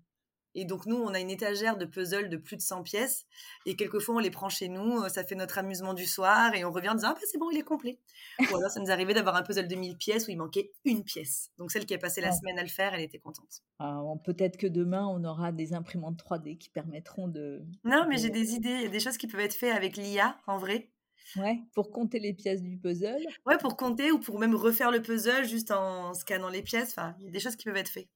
[0.55, 3.25] Et donc, nous, on a une étagère de puzzle de plus de 100 pièces.
[3.65, 5.07] Et quelquefois, on les prend chez nous.
[5.09, 6.53] Ça fait notre amusement du soir.
[6.55, 7.99] Et on revient en disant, ah, bah, c'est bon, il est complet.
[8.39, 11.03] Ou alors, ça nous arrivait d'avoir un puzzle de 1000 pièces où il manquait une
[11.03, 11.51] pièce.
[11.57, 13.62] Donc, celle qui a passé la semaine à le faire, elle était contente.
[13.79, 17.63] Ah, peut-être que demain, on aura des imprimantes 3D qui permettront de.
[17.83, 18.69] Non, mais j'ai des idées.
[18.69, 20.89] Il y a des choses qui peuvent être faites avec l'IA, en vrai.
[21.35, 23.23] Ouais, pour compter les pièces du puzzle.
[23.45, 26.89] Ouais, pour compter ou pour même refaire le puzzle juste en scannant les pièces.
[26.89, 28.09] Enfin, il y a des choses qui peuvent être faites.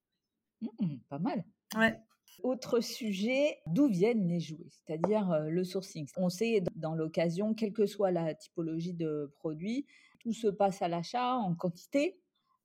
[0.62, 1.43] Mmh, pas mal.
[1.76, 2.00] Ouais.
[2.41, 6.08] Autre sujet, d'où viennent les jouets, c'est-à-dire euh, le sourcing.
[6.17, 9.86] On sait dans l'occasion, quelle que soit la typologie de produit,
[10.19, 12.19] tout se passe à l'achat en quantité,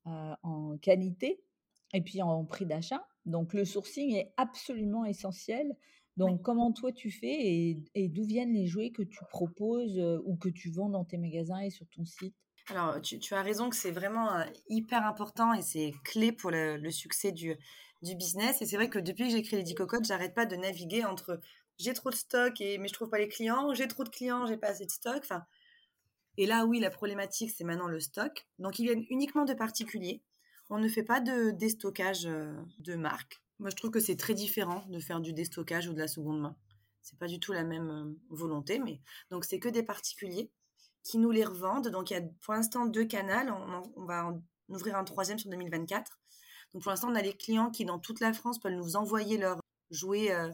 [0.07, 1.41] euh, en qualité
[1.93, 3.05] et puis en prix d'achat.
[3.25, 5.75] Donc le sourcing est absolument essentiel.
[6.17, 10.35] Donc comment toi tu fais et, d'où viennent les jouets que tu proposes euh, ou
[10.35, 12.35] que tu vends dans tes magasins et sur ton site?
[12.71, 14.29] Alors, tu, as raison que c'est vraiment
[14.67, 17.57] hyper important et c'est clé pour le succès du,
[18.01, 18.61] du business.
[18.61, 21.39] Et c'est vrai que depuis que j'ai créé les Cocottes, j'arrête pas de naviguer entre
[21.77, 24.45] j'ai trop de stock et mais je trouve pas les clients, j'ai trop de clients,
[24.45, 25.19] j'ai pas assez de stock.
[25.23, 25.45] Enfin,
[26.37, 28.47] et là, oui, la problématique, c'est maintenant le stock.
[28.59, 30.21] Donc, ils viennent uniquement de particuliers.
[30.69, 33.41] On ne fait pas de déstockage euh, de marque.
[33.59, 36.39] Moi, je trouve que c'est très différent de faire du déstockage ou de la seconde
[36.39, 36.55] main.
[37.01, 40.49] C'est pas du tout la même euh, volonté, mais donc c'est que des particuliers
[41.03, 41.89] qui nous les revendent.
[41.89, 43.53] Donc, il y a pour l'instant deux canaux.
[43.53, 46.19] On, on va en ouvrir un troisième sur 2024.
[46.73, 49.37] Donc pour l'instant, on a les clients qui, dans toute la France, peuvent nous envoyer
[49.37, 50.49] leurs jouets euh,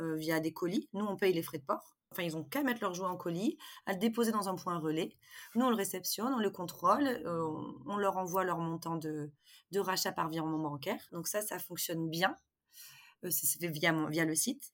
[0.00, 0.88] euh, via des colis.
[0.92, 1.96] Nous, on paye les frais de port.
[2.12, 4.78] Enfin, ils ont qu'à mettre leurs jouets en colis, à le déposer dans un point
[4.78, 5.16] relais.
[5.54, 7.44] Nous, on le réceptionne, on le contrôle, euh,
[7.86, 9.30] on leur envoie leur montant de,
[9.72, 11.06] de rachat par virement bancaire.
[11.12, 12.34] Donc ça, ça fonctionne bien.
[13.28, 14.72] c'est fait via, via le site.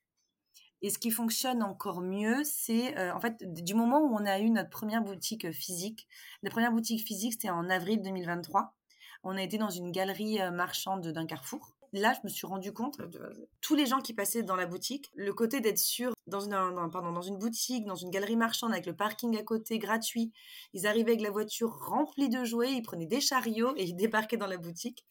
[0.83, 4.51] Et ce qui fonctionne encore mieux, c'est en fait du moment où on a eu
[4.51, 6.07] notre première boutique physique.
[6.43, 8.77] La première boutique physique, c'était en avril 2023
[9.25, 11.75] on a été dans une galerie euh, marchande d'un carrefour.
[11.93, 15.11] Là, je me suis rendu compte de tous les gens qui passaient dans la boutique,
[15.15, 16.51] le côté d'être sûr dans une,
[16.91, 20.33] pardon, dans une boutique, dans une galerie marchande avec le parking à côté gratuit.
[20.73, 24.37] Ils arrivaient avec la voiture remplie de jouets, ils prenaient des chariots et ils débarquaient
[24.37, 25.07] dans la boutique.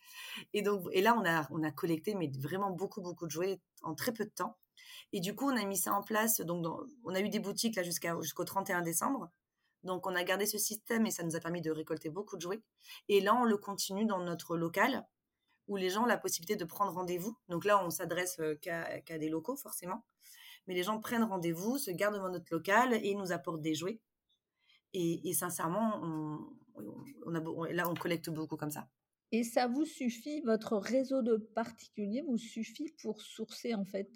[0.53, 3.61] Et donc, et là, on a, on a collecté mais vraiment beaucoup, beaucoup de jouets
[3.81, 4.57] en très peu de temps.
[5.13, 6.41] Et du coup, on a mis ça en place.
[6.41, 6.65] Donc,
[7.05, 9.29] on a eu des boutiques là jusqu'à, jusqu'au 31 décembre.
[9.83, 12.41] Donc on a gardé ce système et ça nous a permis de récolter beaucoup de
[12.41, 12.61] jouets.
[13.09, 15.05] Et là, on le continue dans notre local
[15.67, 17.37] où les gens ont la possibilité de prendre rendez-vous.
[17.49, 20.03] Donc là, on s'adresse euh, qu'à des locaux forcément.
[20.67, 23.99] Mais les gens prennent rendez-vous, se gardent devant notre local et nous apportent des jouets.
[24.95, 28.87] Et, sincèrement, on, a, là, on collecte beaucoup comme ça.
[29.31, 34.07] Et ça vous suffit, votre réseau de particuliers vous suffit pour sourcer en fait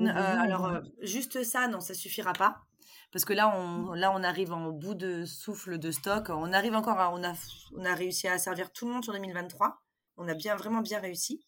[0.00, 2.67] euh, Alors, euh, juste ça, non, ça suffira pas
[3.12, 6.28] parce que là on, là, on arrive en bout de souffle de stock.
[6.30, 7.34] On arrive encore à, on a,
[7.76, 9.80] on a réussi à servir tout le monde sur 2023.
[10.16, 11.46] On a bien, vraiment bien réussi.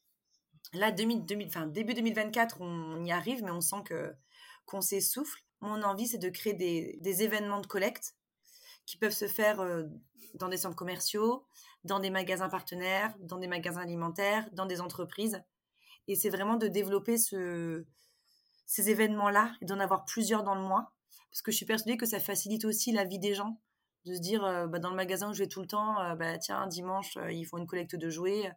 [0.72, 4.14] Là, 2000, début 2024, on, y arrive, mais on sent que,
[4.66, 5.40] qu'on s'essouffle.
[5.60, 8.14] Mon envie, c'est de créer des, des, événements de collecte
[8.86, 9.84] qui peuvent se faire euh,
[10.34, 11.44] dans des centres commerciaux,
[11.84, 15.42] dans des magasins partenaires, dans des magasins alimentaires, dans des entreprises.
[16.06, 17.84] Et c'est vraiment de développer ce,
[18.66, 20.92] ces événements-là et d'en avoir plusieurs dans le mois
[21.30, 23.60] parce que je suis persuadée que ça facilite aussi la vie des gens
[24.06, 26.14] de se dire euh, bah, dans le magasin où je vais tout le temps euh,
[26.14, 28.50] bah, tiens dimanche euh, ils font une collecte de jouets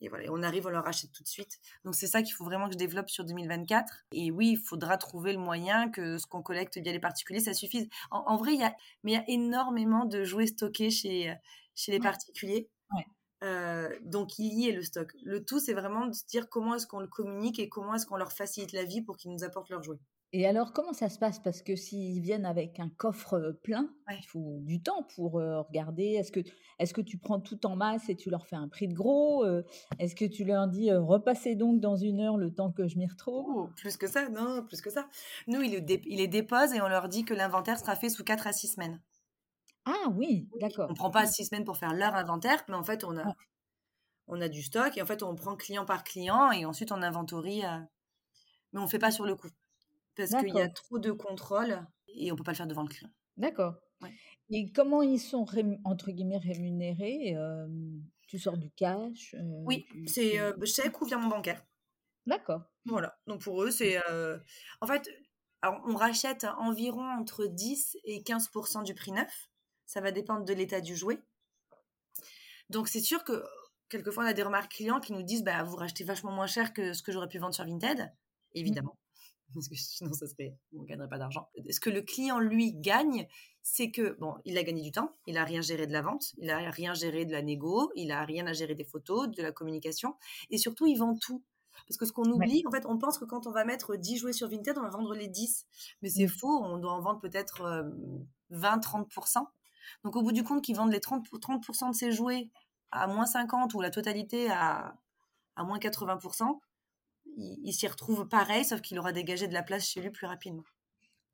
[0.00, 1.58] et voilà on arrive on leur achète tout de suite.
[1.84, 4.96] Donc c'est ça qu'il faut vraiment que je développe sur 2024 et oui il faudra
[4.96, 7.88] trouver le moyen que ce qu'on collecte via les particuliers ça suffise.
[8.10, 8.74] En, vrai il y a
[9.04, 11.34] mais il y a énormément de jouets stockés chez
[11.74, 12.68] chez les particuliers.
[14.02, 15.12] Donc il y est le stock.
[15.24, 18.06] Le tout, c'est vraiment de se dire comment est-ce qu'on le communique et comment est-ce
[18.06, 19.98] qu'on leur facilite la vie pour qu'ils nous apportent leurs jouets.
[20.34, 21.38] Et alors, comment ça se passe?
[21.38, 26.14] Parce que s'ils viennent avec un coffre plein, il faut du temps pour regarder.
[26.14, 26.40] Est-ce que,
[26.78, 29.44] est que tu prends tout en masse et tu leur fais un prix de gros
[29.98, 33.06] Est-ce que tu leur dis repassez donc dans une heure le temps que je m'y
[33.06, 33.44] retrouve?
[33.54, 35.06] Oh, Plus que ça, non, plus que ça.
[35.48, 38.52] Nous, ils, les déposent et on leur dit que l'inventaire sera fait sous 4 à
[38.52, 39.02] 6 semaines.
[39.84, 40.86] Ah oui, d'accord.
[40.88, 43.34] On ne prend pas 6 semaines pour faire leur inventaire, mais en fait, on a,
[44.28, 47.02] on a du stock et en fait, on prend client par client et ensuite on
[47.02, 47.62] inventorie.
[48.72, 49.48] mais on ne fait pas sur le coup
[50.16, 52.88] parce qu'il y a trop de contrôle et on peut pas le faire devant le
[52.88, 53.10] client.
[53.36, 53.76] D'accord.
[54.50, 55.46] Et comment ils sont
[55.84, 57.36] entre guillemets rémunérés
[58.26, 61.64] Tu sors du cash Oui, c'est chèque ou via mon bancaire.
[62.26, 62.62] D'accord.
[62.84, 63.16] Voilà.
[63.26, 63.98] Donc pour eux, c'est
[64.80, 65.08] en fait,
[65.62, 69.48] on rachète environ entre 10 et 15% du prix neuf.
[69.86, 71.20] Ça va dépendre de l'état du jouet.
[72.70, 73.44] Donc c'est sûr que
[73.88, 76.72] quelquefois on a des remarques clients qui nous disent bah vous rachetez vachement moins cher
[76.72, 77.98] que ce que j'aurais pu vendre sur Vinted.
[77.98, 78.10] Mmh.
[78.54, 78.96] Évidemment
[79.54, 81.48] parce que sinon ça serait, on gagnerait pas d'argent.
[81.70, 83.26] Ce que le client lui gagne,
[83.62, 86.32] c'est que bon, il a gagné du temps, il a rien géré de la vente,
[86.38, 89.42] il a rien géré de la négo, il a rien à gérer des photos, de
[89.42, 90.16] la communication,
[90.50, 91.42] et surtout il vend tout.
[91.88, 94.18] Parce que ce qu'on oublie, en fait, on pense que quand on va mettre 10
[94.18, 95.66] jouets sur Vinted, on va vendre les 10.
[96.02, 97.86] Mais c'est faux, on doit en vendre peut-être
[98.52, 99.46] 20-30%.
[100.04, 102.50] Donc au bout du compte, qu'ils vendent les 30%, 30 de ces jouets
[102.90, 104.94] à moins 50 ou la totalité à,
[105.56, 106.60] à moins 80%,
[107.36, 110.26] il, il s'y retrouve pareil, sauf qu'il aura dégagé de la place chez lui plus
[110.26, 110.64] rapidement.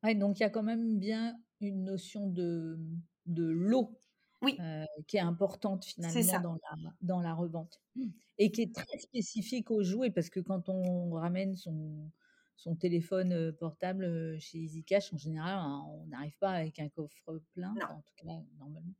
[0.03, 2.79] Ouais, donc il y a quand même bien une notion de,
[3.25, 3.99] de lot
[4.41, 4.57] oui.
[4.59, 7.81] euh, qui est importante finalement dans la, dans la revente
[8.37, 12.09] et qui est très spécifique aux jouets parce que quand on ramène son,
[12.55, 16.87] son téléphone euh, portable euh, chez EasyCash, en général, hein, on n'arrive pas avec un
[16.89, 18.93] coffre plein, en tout cas normalement.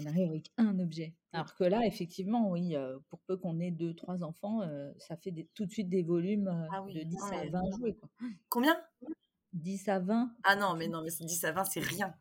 [0.00, 1.14] On arrive avec un objet.
[1.32, 2.74] Alors que là, effectivement, oui,
[3.08, 4.60] pour peu qu'on ait deux, trois enfants,
[4.98, 7.94] ça fait tout de suite des volumes ah de 10 à 20 jouets.
[7.94, 8.08] Quoi.
[8.48, 8.76] Combien?
[9.52, 10.30] 10 à 20.
[10.44, 12.14] Ah non, mais non, mais 10 à 20, c'est rien.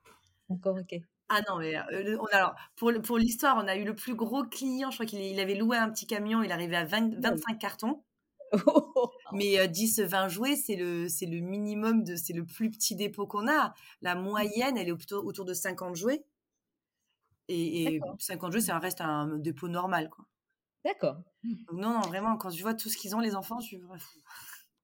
[0.50, 1.00] Encore ok.
[1.30, 1.76] Ah non, mais
[2.20, 5.20] on alors, pour, pour l'histoire, on a eu le plus gros client, je crois qu'il
[5.20, 8.02] il avait loué un petit camion, il arrivait à 20, 25 cartons.
[9.34, 13.50] mais 10-20 jouets, c'est le, c'est le minimum, de, c'est le plus petit dépôt qu'on
[13.50, 13.74] a.
[14.02, 16.24] La moyenne, elle est plutôt autour de 50 jouets.
[17.50, 20.10] Et, et 50 jouets, ça reste un dépôt normal.
[20.10, 20.26] quoi.
[20.84, 21.22] D'accord.
[21.74, 23.82] Non, non, vraiment, quand je vois tout ce qu'ils ont, les enfants, je suis...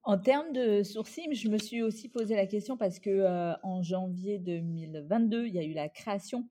[0.06, 3.82] En termes de sourcing, je me suis aussi posé la question parce que euh, en
[3.82, 6.50] janvier 2022, il y a eu la création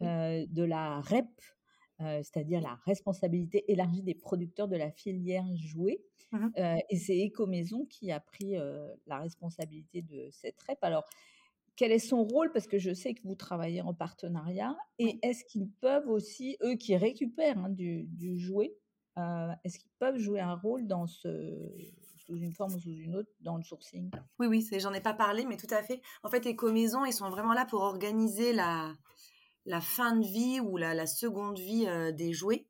[0.00, 1.26] euh, de la REP,
[2.00, 6.02] euh, c'est-à-dire la responsabilité élargie des producteurs de la filière jouet.
[6.32, 6.48] Mmh
[6.88, 8.54] et c'est Ecomaison qui a pris
[9.06, 10.78] la responsabilité de cette REP.
[10.82, 11.04] Alors,
[11.76, 14.76] quel est son rôle Parce que je sais que vous travaillez en partenariat.
[14.98, 18.74] Et est-ce qu'ils peuvent aussi, eux qui récupèrent hein, du, du, jouet,
[19.64, 21.28] est-ce qu'ils peuvent jouer un rôle dans ce
[22.26, 24.10] sous une forme ou sous une autre dans le sourcing?
[24.38, 26.00] Oui, oui, j'en ai pas parlé, mais tout à fait.
[26.22, 28.92] En fait, Ecomaison, ils sont vraiment là pour organiser la,
[29.66, 32.66] la fin de vie ou la, la seconde vie euh, des jouets.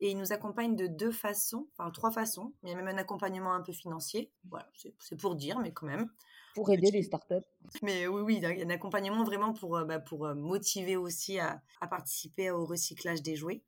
[0.00, 2.54] Et ils nous accompagnent de deux façons, enfin trois façons.
[2.62, 4.32] Il y a même un accompagnement un peu financier.
[4.48, 6.10] Voilà, c'est pour dire, mais quand même.
[6.54, 7.46] Pour aider les startups.
[7.82, 10.96] Mais oui, oui, il y a un accompagnement vraiment pour, euh, bah, pour euh, motiver
[10.96, 13.62] aussi à, à, participer au recyclage des jouets.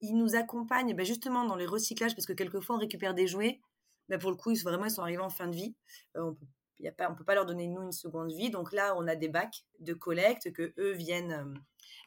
[0.00, 3.60] Ils nous accompagnent bah, justement dans les recyclages parce que quelquefois on récupère des jouets
[4.08, 5.74] bah, pour le coup, ils, vraiment, ils sont arrivés en fin de vie.
[6.16, 6.46] Euh, on peut,
[6.80, 8.50] y a pas, on peut pas leur donner, nous, une seconde vie.
[8.50, 11.54] Donc là, on a des bacs de collecte que eux viennent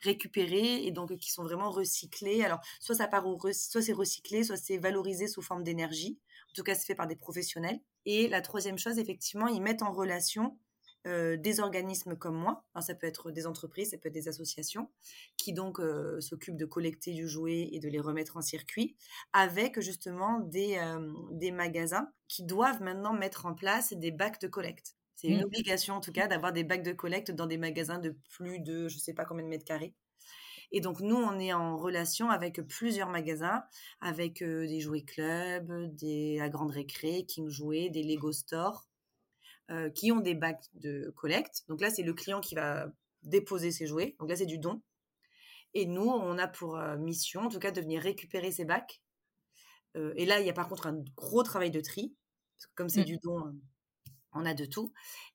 [0.01, 2.43] récupérer et donc qui sont vraiment recyclés.
[2.43, 6.19] Alors, soit ça part au, soit c'est recyclé, soit c'est valorisé sous forme d'énergie.
[6.51, 7.79] En tout cas, c'est fait par des professionnels.
[8.09, 10.57] Et la troisième chose, effectivement, ils mettent en relation
[11.07, 14.89] euh, des organismes comme moi, ça peut être des entreprises, ça peut être des associations,
[15.35, 18.95] qui donc euh, s'occupent de collecter du jouet et de les remettre en circuit,
[19.33, 24.47] avec justement des, euh, des magasins qui doivent maintenant mettre en place des bacs de
[24.47, 24.95] collecte.
[25.15, 25.45] C'est une mmh.
[25.45, 28.87] obligation en tout cas d'avoir des bacs de collecte dans des magasins de plus de
[28.87, 29.93] je sais pas combien de mètres carrés.
[30.71, 33.63] Et donc nous, on est en relation avec plusieurs magasins,
[34.01, 38.87] avec des jouets clubs, des la grande récré, King Jouets, des Lego Store,
[39.69, 41.65] euh, qui ont des bacs de collecte.
[41.67, 42.87] Donc là, c'est le client qui va
[43.23, 44.15] déposer ses jouets.
[44.17, 44.81] Donc là, c'est du don.
[45.73, 49.01] Et nous, on a pour euh, mission, en tout cas, de venir récupérer ces bacs.
[49.97, 52.15] Euh, et là, il y a par contre un gros travail de tri.
[52.55, 53.05] Parce que comme c'est mmh.
[53.05, 53.59] du don,
[54.31, 54.93] on a de tout.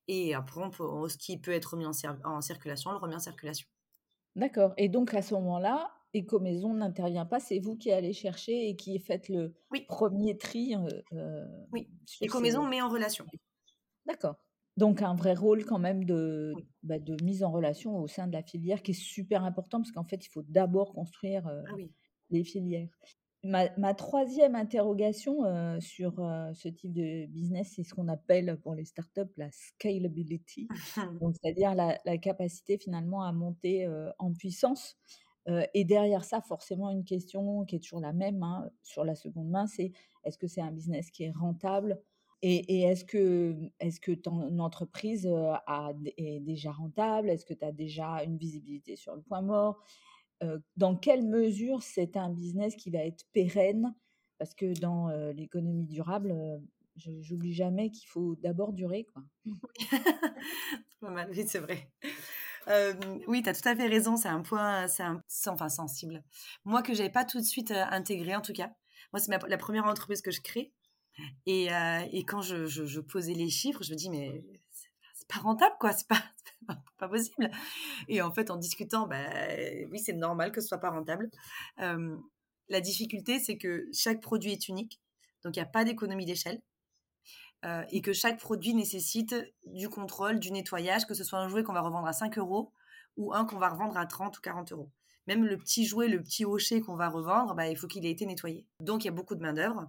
[0.08, 3.68] Et après, ce qui peut être remis en, circulation, on le remet en circulation.
[4.36, 4.72] D'accord.
[4.76, 8.98] Et donc, à ce moment-là, Ecomaison n'intervient pas, c'est vous qui allez chercher et qui
[8.98, 9.54] faites le
[9.88, 10.74] premier tri.
[11.72, 11.88] oui,
[12.22, 13.26] Ecomaison met en relation.
[14.06, 14.36] D'accord.
[14.76, 18.32] Donc un vrai rôle quand même de, bah, de mise en relation au sein de
[18.32, 21.76] la filière qui est super important parce qu'en fait, il faut d'abord construire euh, ah
[22.30, 22.88] les filières.
[23.44, 28.74] Ma, troisième interrogation euh, sur euh, ce type de business, c'est ce qu'on appelle pour
[28.74, 30.68] les startups la scalability,
[31.34, 34.96] c'est-à-dire la, capacité finalement à monter en puissance.
[35.74, 39.48] et derrière ça, forcément, une question qui est toujours la même hein, sur la seconde
[39.48, 39.90] main, c'est
[40.22, 42.00] est-ce que c'est un business qui est rentable?
[42.44, 47.30] Et, est-ce que, est que ton entreprise a, est déjà rentable?
[47.30, 49.80] Est-ce que tu as déjà une visibilité sur le point mort?
[50.76, 53.94] Dans quelle mesure c'est un business qui va être pérenne?
[54.38, 56.34] Parce que dans l'économie durable,
[56.96, 59.06] j'oublie jamais qu'il faut d'abord durer.
[59.12, 59.22] Quoi.
[61.04, 61.90] Oui, c'est vrai.
[63.26, 64.16] oui, tu as tout à fait raison.
[64.16, 66.22] C'est un point c'est enfin, sensible.
[66.64, 68.70] Moi, que j'avais pas tout de suite intégré, en tout cas.
[69.12, 70.72] Moi, c'est la première entreprise que je crée.
[71.46, 74.42] Et, euh, quand je, posais les chiffres, je me dis, mais
[75.14, 76.22] c'est pas rentable, quoi, c'est pas,
[76.98, 77.50] pas possible.
[78.08, 79.26] Et en fait, en discutant, bah,
[79.90, 81.30] oui, c'est normal que ce soit pas rentable.
[82.68, 85.00] La difficulté, c'est que chaque produit est unique,
[85.44, 86.60] donc il n'y a pas d'économie d'échelle.
[87.90, 91.72] Et que chaque produit nécessite du contrôle, du nettoyage, que ce soit un jouet qu'on
[91.72, 92.72] va revendre à 5 euros
[93.16, 94.90] ou un qu'on va revendre à 30 ou 40 euros.
[95.26, 98.10] Même le petit jouet, le petit hochet qu'on va revendre, bah, il faut qu'il ait
[98.10, 98.66] été nettoyé.
[98.80, 99.88] Donc il y a beaucoup de main-d'œuvre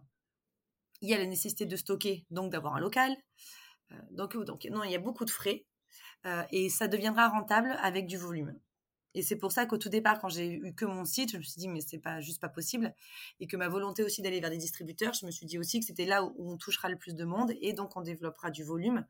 [1.01, 3.15] Il y a la nécessité de stocker, donc d'avoir un local.
[4.11, 5.65] donc, non, il y a beaucoup de frais.
[6.51, 8.57] Et ça deviendra rentable avec du volume.
[9.15, 11.43] Et c'est pour ça qu'au tout départ, quand j'ai eu que mon site, je me
[11.43, 12.93] suis dit, mais c'est pas juste pas possible.
[13.39, 15.85] Et que ma volonté aussi d'aller vers des distributeurs, je me suis dit aussi que
[15.85, 19.05] c'était là où on touchera le plus de monde et donc on développera du volume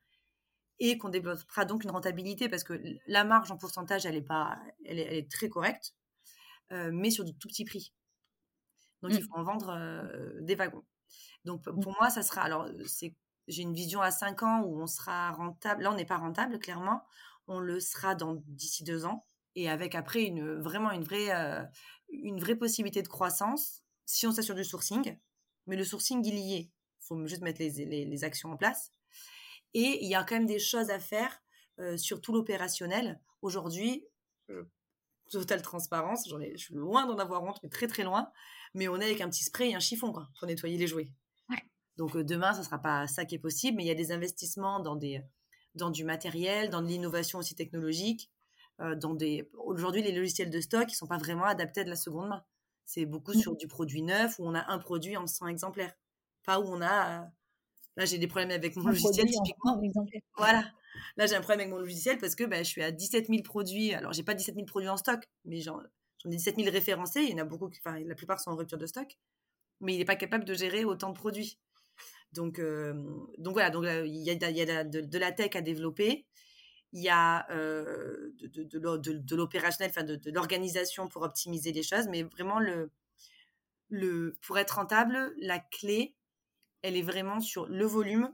[0.80, 4.59] et qu'on développera donc une rentabilité parce que la marge en pourcentage, elle est, pas,
[4.86, 5.93] elle est, très correcte,
[6.72, 7.93] euh, mais sur du tout petit prix.
[9.01, 9.28] Donc il mmh.
[9.28, 10.84] faut en vendre euh, des wagons.
[11.45, 12.41] Donc pour moi, ça sera.
[12.41, 13.16] Alors, c'est
[13.48, 15.84] j'ai une vision à 5 ans où on sera rentable.
[15.84, 17.04] Là, on n'est pas rentable, clairement.
[17.48, 19.26] On le sera dans d'ici deux ans
[19.56, 21.64] et avec après une, vraiment une vraie, euh,
[22.10, 25.18] une vraie possibilité de croissance si on s'assure du sourcing.
[25.68, 26.72] Mais le sourcing, il y est.
[27.02, 28.91] Il faut juste mettre les, les, actions en place.
[29.74, 31.41] Et il y a quand même des choses à faire
[31.80, 33.20] euh, sur tout l'opérationnel.
[33.41, 34.06] Aujourd'hui,
[35.30, 38.32] totale transparence, je suis loin d'en avoir honte, mais très très loin.
[38.74, 41.12] Mais on est avec un petit spray et un chiffon pour nettoyer les jouets.
[41.98, 43.96] Donc euh, demain, ça ne sera pas ça qui est possible, mais il y a
[43.96, 45.22] des investissements dans, des,
[45.76, 48.32] dans du matériel, dans de l'innovation aussi technologique,
[48.82, 49.50] euh, dans des.
[49.54, 52.44] Aujourd'hui, les logiciels de stock, ils sont pas vraiment adaptés à de la seconde main.
[52.86, 53.39] C'est beaucoup mmh.
[53.39, 55.94] sur du produit neuf où on a un produit en 100 exemplaires.
[56.46, 57.22] Pas où on a.
[57.22, 57.26] Euh,
[57.98, 59.82] là, j'ai des problèmes avec mon logiciel, typiquement.
[60.38, 60.66] Voilà.
[61.18, 63.44] Là, j'ai un problème avec mon logiciel parce que bah, je suis à 17 000
[63.44, 63.94] produits.
[63.94, 65.80] Alors, j'ai pas 17 000 produits en stock, mais j'en
[66.26, 67.22] ai 17 000 référencés.
[67.22, 69.18] Il y en a beaucoup, enfin, la plupart sont en rupture de stock.
[69.80, 71.60] Mais il n'est pas capable de gérer autant de produits.
[72.34, 72.59] Donc,
[73.38, 73.69] donc voilà,
[74.05, 76.25] il y a, de, la tech à développer
[76.95, 82.59] il y a de, l'opérationnel, de, l'organisation pour optimiser les choses, mais vraiment
[84.41, 86.15] pour être rentable, la clé,
[86.84, 88.29] elle est vraiment sur le volume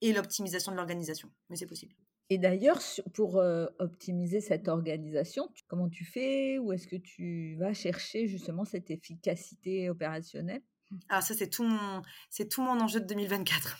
[0.00, 1.30] et l'optimisation de l'organisation.
[1.50, 1.94] Mais c'est possible.
[2.30, 2.80] Et d'ailleurs,
[3.12, 3.42] pour
[3.78, 6.58] optimiser cette organisation, comment tu fais?
[6.58, 10.62] Où est-ce que tu vas chercher justement cette efficacité opérationnelle?
[11.08, 13.76] Alors ça, c'est tout mon, c'est tout mon enjeu de 2024.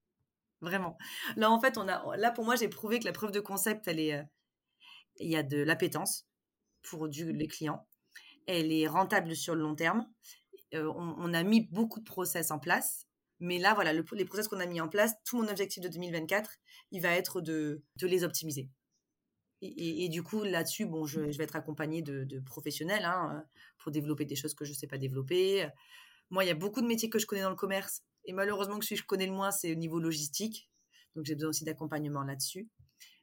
[0.60, 0.96] Vraiment.
[1.36, 3.88] Là, en fait, on a, là, pour moi, j'ai prouvé que la preuve de concept,
[3.88, 4.22] elle est, euh,
[5.18, 6.26] il y a de l'appétence
[6.82, 7.86] pour du, les clients.
[8.46, 10.06] Elle est rentable sur le long terme.
[10.74, 13.06] Euh, on, a mis beaucoup de process en place.
[13.38, 16.50] Mais là, voilà, les process qu'on a mis en place, tout mon objectif de 2024,
[16.90, 18.70] il va être de, de les optimiser.
[19.62, 23.44] Et, du coup, là-dessus, bon, je, vais être accompagnée de, professionnels hein,
[23.78, 25.66] pour développer des choses que je ne sais pas développer.
[26.30, 28.78] Moi, il y a beaucoup de métiers que je connais dans le commerce et malheureusement,
[28.78, 30.68] que celui que je connais le moins, c'est au niveau logistique.
[31.14, 32.68] Donc, j'ai besoin aussi d'accompagnement là-dessus.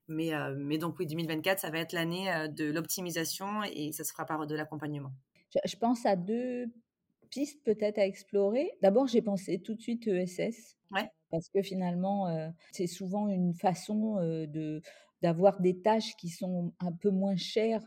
[0.08, 4.04] Mais, euh, mais donc, oui, 2024, ça va être l'année euh, de l'optimisation et ça
[4.04, 5.12] se fera par de l'accompagnement.
[5.66, 6.66] Je, pense à deux
[7.30, 8.72] pistes peut-être à explorer.
[8.82, 10.78] D'abord, j'ai pensé tout de suite ESS.
[10.91, 11.10] Ouais.
[11.30, 14.82] Parce que finalement, euh, c'est souvent une façon de
[15.22, 17.82] d'avoir des tâches qui sont un peu moins chères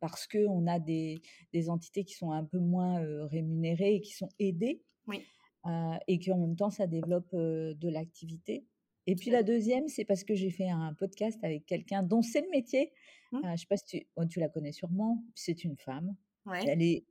[0.00, 1.20] parce qu'on a des,
[1.52, 4.82] des, entités qui sont un peu moins rémunérées et qui sont aidées.
[5.06, 5.22] Oui.
[5.66, 8.64] Euh, et qu'en même temps, ça développe euh, de l'activité.
[9.06, 12.40] Et puis la deuxième, c'est parce que j'ai fait un podcast avec quelqu'un dont c'est
[12.40, 12.92] le métier.
[13.32, 13.36] Mmh.
[13.36, 15.24] Euh, je ne sais pas si tu, oh, tu, la connais sûrement.
[15.34, 16.14] C'est une femme.
[16.52, 17.04] Elle, est,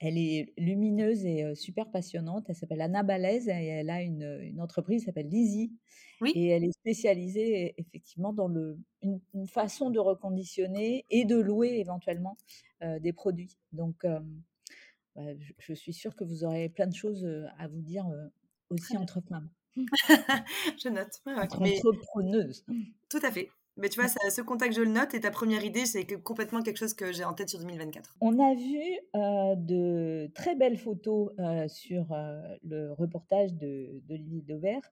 [0.00, 2.46] elle est lumineuse et super passionnante.
[2.48, 5.72] Elle s'appelle Anna Balaise et elle a une, une entreprise qui s'appelle Lizzie.
[6.20, 6.32] Oui.
[6.34, 12.36] Et elle est spécialisée effectivement dans le, une, façon de reconditionner et de louer éventuellement
[12.80, 13.58] des produits.
[13.72, 14.04] Donc,
[15.14, 15.22] bah,
[15.58, 17.26] je, suis sûre que vous aurez plein de choses
[17.58, 18.06] à vous dire
[18.70, 19.50] aussi entre femmes.
[19.76, 21.20] je note.
[21.26, 22.64] entrepreneuse.
[23.08, 23.50] Tout à fait.
[23.80, 25.14] Mais tu vois, ce contact, je le note.
[25.14, 28.16] Et ta première idée, c'est complètement quelque chose que j'ai en tête sur 2024.
[28.20, 28.78] On a vu
[29.14, 31.30] de très belles photos
[31.68, 32.14] sur
[32.62, 34.82] le reportage d'Olivier Dauvert.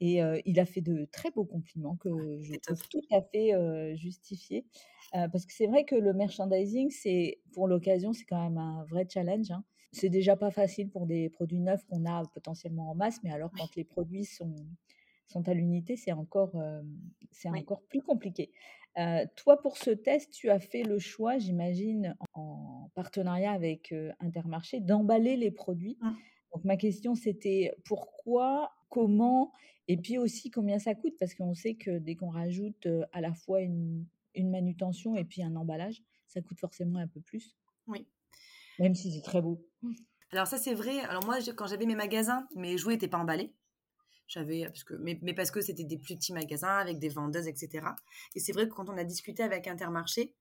[0.00, 3.52] Et il a fait de très beaux compliments que je trouve tout à fait
[3.96, 4.64] justifiés.
[5.12, 9.06] parce que c'est vrai que le merchandising, c'est pour l'occasion, c'est quand même un vrai
[9.08, 9.50] challenge.
[9.50, 9.64] Hein.
[9.92, 13.50] C'est déjà pas facile pour des produits neufs qu'on a potentiellement en masse, mais alors
[13.56, 14.54] quand les produits sont,
[15.28, 16.56] sont à l'unité, c'est encore,
[17.30, 18.50] c'est encore plus compliqué.
[19.36, 25.36] toi, pour ce test, tu as fait le choix, j'imagine, en partenariat avec Intermarché, d'emballer
[25.36, 25.98] les produits.
[26.00, 26.10] Mmh.
[26.54, 29.52] Donc ma question, c'était pourquoi, comment,
[29.86, 33.34] et puis aussi combien ça coûte, parce qu'on sait que dès qu'on rajoute à la
[33.34, 37.56] fois une, une manutention et puis un emballage, ça coûte forcément un peu plus.
[37.86, 38.06] Oui.
[38.78, 39.66] Même si c'est très beau.
[40.30, 41.00] Alors ça c'est vrai.
[41.00, 43.52] Alors moi quand j'avais mes magasins, mes jouets n'étaient pas emballés.
[44.28, 47.48] J'avais parce que mais, mais parce que c'était des plus petits magasins avec des vendeuses
[47.48, 47.86] etc.
[48.34, 50.34] Et c'est vrai que quand on a discuté avec Intermarché,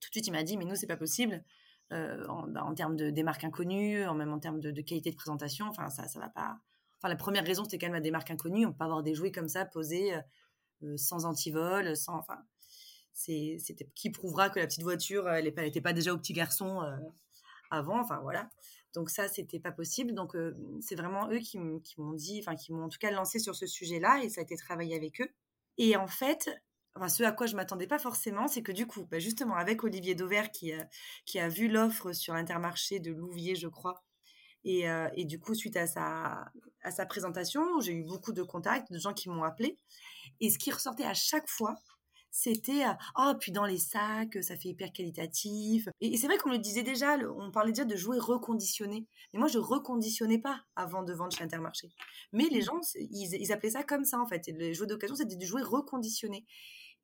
[0.00, 1.44] tout de suite il m'a dit mais nous c'est pas possible.
[1.92, 5.10] Euh, en, bah, en, termes de des marques inconnues, en même en termes de, qualité
[5.10, 6.58] de présentation, enfin ça ça va pas.
[6.96, 9.14] Enfin la première raison c'était quand même des marques inconnues, on peut pas avoir des
[9.14, 10.14] jouets comme ça posés
[10.82, 12.38] euh, sans antivol, sans enfin
[13.12, 16.32] c'est c'était qui prouvera que la petite voiture elle n'était pas, pas déjà au petit
[16.32, 16.96] garçon euh,
[17.70, 18.48] avant, enfin voilà.
[18.94, 20.14] Donc ça, c'était pas possible.
[20.14, 20.36] Donc
[20.80, 23.66] c'est vraiment eux qui, m'ont dit, enfin qui m'ont en tout cas lancé sur ce
[23.66, 25.28] sujet-là et ça a été travaillé avec eux.
[25.78, 26.50] Et en fait,
[26.94, 29.84] enfin, ce à quoi je m'attendais pas forcément, c'est que du coup, bah, justement avec
[29.84, 30.72] Olivier Dauvert qui,
[31.26, 34.04] qui a vu l'offre sur l'intermarché de Louvier, je crois,
[34.64, 36.50] et, et, du coup, suite à sa,
[36.82, 39.76] à sa présentation, j'ai eu beaucoup de contacts, de gens qui m'ont appelé.
[40.40, 41.76] Et ce qui ressortait à chaque fois,
[42.36, 42.82] c'était
[43.16, 46.82] oh puis dans les sacs ça fait hyper qualitatif et, c'est vrai qu'on le disait
[46.82, 51.32] déjà on parlait déjà de jouer reconditionné mais moi je reconditionnais pas avant de vendre
[51.32, 51.90] chez Intermarché.
[52.32, 52.64] Mais les mmh.
[52.64, 54.48] gens ils, appelaient ça comme ça en fait.
[54.48, 56.44] Les jouets d'occasion c'était du jouet reconditionné.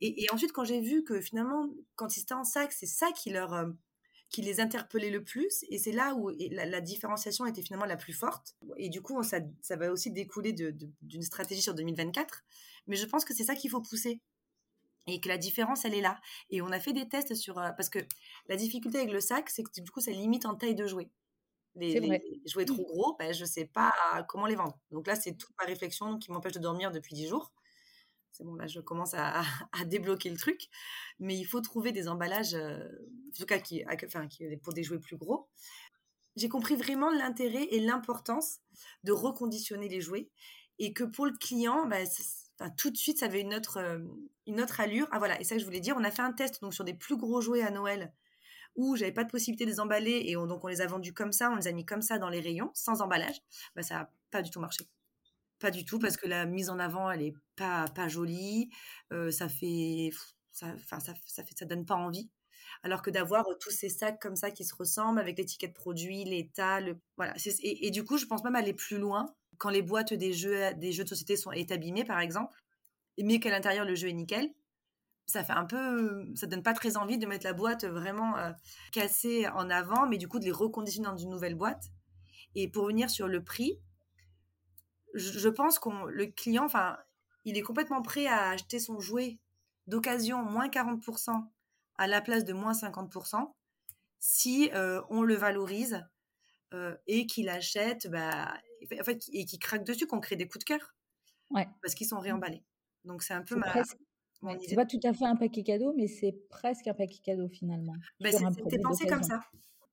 [0.00, 3.30] Et, ensuite quand j'ai vu que finalement quand ils étaient en sac c'est ça qui
[3.30, 3.54] leur
[4.30, 5.64] qui les interpellait le plus.
[5.68, 8.56] Et c'est là où la, différenciation était finalement la plus forte.
[8.78, 12.42] Et du coup ça, ça va aussi découler d'une stratégie sur 2024
[12.86, 14.20] mais je pense que c'est ça qu'il faut pousser
[15.06, 16.20] et que la différence elle est là.
[16.50, 18.00] Et on a fait des tests sur euh, parce que
[18.48, 21.10] la difficulté avec le sac c'est que du coup ça limite en taille de jouets
[21.76, 23.92] les, jouets trop gros ben, je sais pas
[24.28, 24.78] comment les vendre.
[24.90, 27.52] Donc là c'est toute ma réflexion qui m'empêche de dormir depuis 10 jours.
[28.32, 29.42] C'est bon là je commence à,
[29.86, 30.68] débloquer le truc.
[31.18, 32.88] Mais il faut trouver des emballages euh,
[33.28, 35.48] en tout cas qui, enfin, qui pour des jouets plus gros.
[36.36, 38.58] J'ai compris vraiment l'intérêt et l'importance
[39.04, 40.30] de reconditionner les jouets
[40.78, 42.06] et que pour le client ben,
[42.68, 43.98] tout de suite, ça avait une autre, euh,
[44.46, 45.08] une autre allure.
[45.12, 46.84] Ah voilà, et ça que je voulais dire, on a fait un test donc sur
[46.84, 48.12] des plus gros jouets à Noël
[48.76, 51.32] où j'avais pas de possibilité de les emballer et donc on les a vendus comme
[51.32, 53.40] ça, on les a mis comme ça dans les rayons, sans emballage.
[53.74, 54.88] Bah, ça n'a pas du tout marché.
[55.58, 58.70] Pas du tout, parce que la mise en avant, elle est pas, pas jolie,
[59.12, 60.10] euh, ça fait,
[60.52, 62.30] ça, ça, ça, fait, ça donne pas envie.
[62.82, 66.80] Alors que d'avoir tous ces sacs comme ça qui se ressemblent avec l'étiquette produit, l'état,
[66.80, 66.98] le...
[67.16, 67.34] voilà.
[67.62, 70.90] Et, du coup, je pense même aller plus loin quand les boîtes des jeux, des
[70.90, 72.56] jeux de société sont abîmées, par exemple,
[73.22, 74.50] mais qu'à l'intérieur le jeu est nickel,
[75.26, 78.50] ça fait un peu, ça donne pas très envie de mettre la boîte vraiment euh,
[78.90, 81.84] cassée en avant, mais du coup de les reconditionner dans une nouvelle boîte.
[82.54, 83.78] Et pour venir sur le prix,
[85.12, 86.96] je, pense qu'on le client, enfin,
[87.44, 89.38] il est complètement prêt à acheter son jouet
[89.86, 91.46] d'occasion moins 40%
[91.98, 93.52] à la place de moins 50%
[94.20, 96.02] si euh, on le valorise
[96.72, 98.54] euh, et qu'il achète bah,
[99.00, 100.94] en fait, et qui craquent dessus, qu'on crée des coups de cœur.
[101.50, 101.68] Ouais.
[101.82, 102.24] Parce qu'ils sont mmh.
[102.24, 102.62] réemballés.
[103.04, 103.70] Donc c'est un peu ma.
[103.70, 103.96] Presque...
[104.66, 107.94] C'est pas tout à fait un paquet cadeau, mais c'est presque un paquet cadeau finalement.
[108.20, 109.40] Bah, C'était pensé comme ça.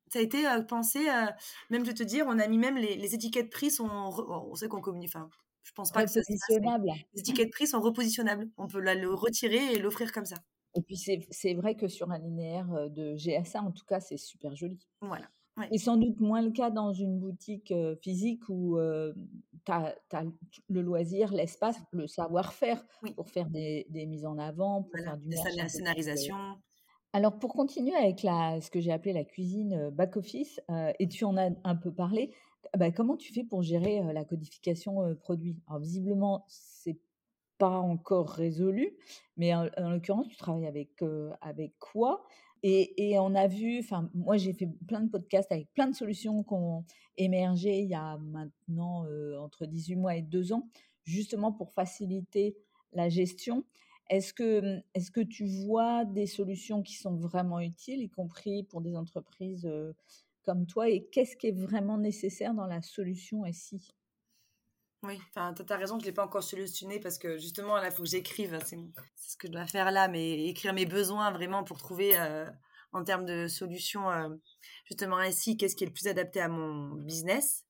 [0.10, 1.26] Ça a été euh, pensé, euh,
[1.70, 3.90] même de te dire, on a mis même les, les étiquettes prix sont.
[3.90, 5.12] On sait qu'on communique.
[5.14, 5.30] Enfin,
[5.64, 8.50] je pense pas que ça, Les étiquettes prix sont repositionnables.
[8.56, 10.38] On peut la, le retirer et l'offrir comme ça.
[10.76, 14.18] Et puis c'est vrai que sur un linéaire euh, de GSA, en tout cas, c'est
[14.18, 14.80] super joli.
[15.02, 15.30] Voilà.
[15.72, 18.78] Et sans doute moins le cas dans une boutique physique où
[19.66, 19.96] tu as,
[20.70, 22.86] le loisir, l'espace, le savoir-faire
[23.16, 26.36] pour faire des, mises en avant, pour faire du la scénarisation.
[27.14, 30.62] Alors pour continuer avec la, ce que j'ai appelé la cuisine back-office,
[31.00, 32.34] et tu en as un peu parlé,
[32.78, 35.58] bah, comment tu fais pour gérer la codification produit?
[35.68, 37.00] Alors visiblement, c'est
[37.58, 38.96] pas encore résolu,
[39.36, 41.02] mais en, l'occurrence, tu travailles avec,
[41.42, 42.24] avec quoi?
[42.64, 46.44] Et, on a vu, enfin, moi j'ai fait plein de podcasts avec plein de solutions
[46.44, 46.86] qui ont
[47.18, 50.70] émergé il y a maintenant euh, entre 18 mois et 2 ans,
[51.04, 52.58] justement pour faciliter
[52.94, 53.66] la gestion.
[54.10, 58.82] Est-ce que, est que tu vois des solutions qui sont vraiment utiles, y compris pour
[58.82, 59.94] des entreprises euh,
[60.44, 60.90] comme toi?
[60.90, 63.97] Et qu'est-ce qui est vraiment nécessaire dans la solution SI
[65.04, 67.94] oui, enfin, tu as raison, je l'ai pas encore solutionné parce que justement, là, il
[67.94, 68.58] faut que j'écrive.
[68.66, 68.78] C'est
[69.16, 72.50] ce que je dois faire là, mais écrire mes besoins vraiment pour trouver, euh,
[72.94, 74.30] en termes de solutions, euh,
[74.86, 77.64] justement, ainsi, qu'est-ce qui est le plus adapté à mon business.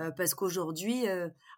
[0.00, 1.06] Euh, parce qu'aujourd'hui,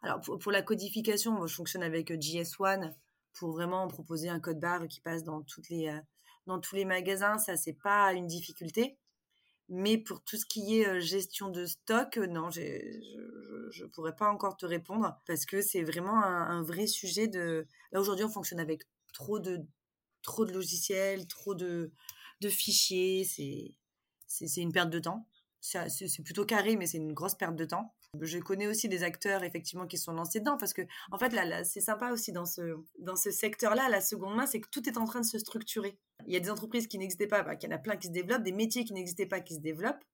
[0.02, 2.94] alors pour, la codification, je fonctionne avec JS1
[3.34, 5.44] pour vraiment proposer un code barre qui passe dans,
[6.46, 7.38] dans tous les magasins.
[7.38, 8.96] Ça, c'est pas une difficulté.
[9.68, 14.56] Mais pour tout ce qui est gestion de stock, non, je ne pourrais pas encore
[14.56, 17.66] te répondre parce que c'est vraiment un, vrai sujet de.
[17.92, 19.66] Là aujourd'hui, on fonctionne avec trop de
[20.22, 21.92] trop de logiciels, trop de,
[22.40, 23.24] de fichiers.
[23.24, 23.74] C'est
[24.26, 25.26] c'est une perte de temps.
[25.60, 27.94] C'est plutôt carré, mais c'est une grosse perte de temps.
[28.22, 31.62] Je connais aussi des acteurs effectivement qui sont lancés dedans parce que en fait là,
[31.64, 34.96] c'est sympa aussi dans ce dans ce secteur-là, la seconde main, c'est que tout est
[34.96, 35.98] en train de se structurer.
[36.26, 38.08] Il y a des entreprises qui n'existaient pas, bah, il y en a plein qui
[38.08, 40.04] se développent, des métiers qui n'existaient pas qui se développent.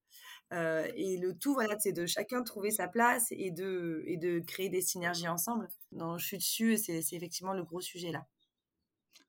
[0.52, 4.40] Euh, et le tout, voilà, c'est de chacun trouver sa place et de, et de
[4.40, 5.68] créer des synergies ensemble.
[5.92, 8.26] Non, je suis dessus et c'est effectivement le gros sujet là.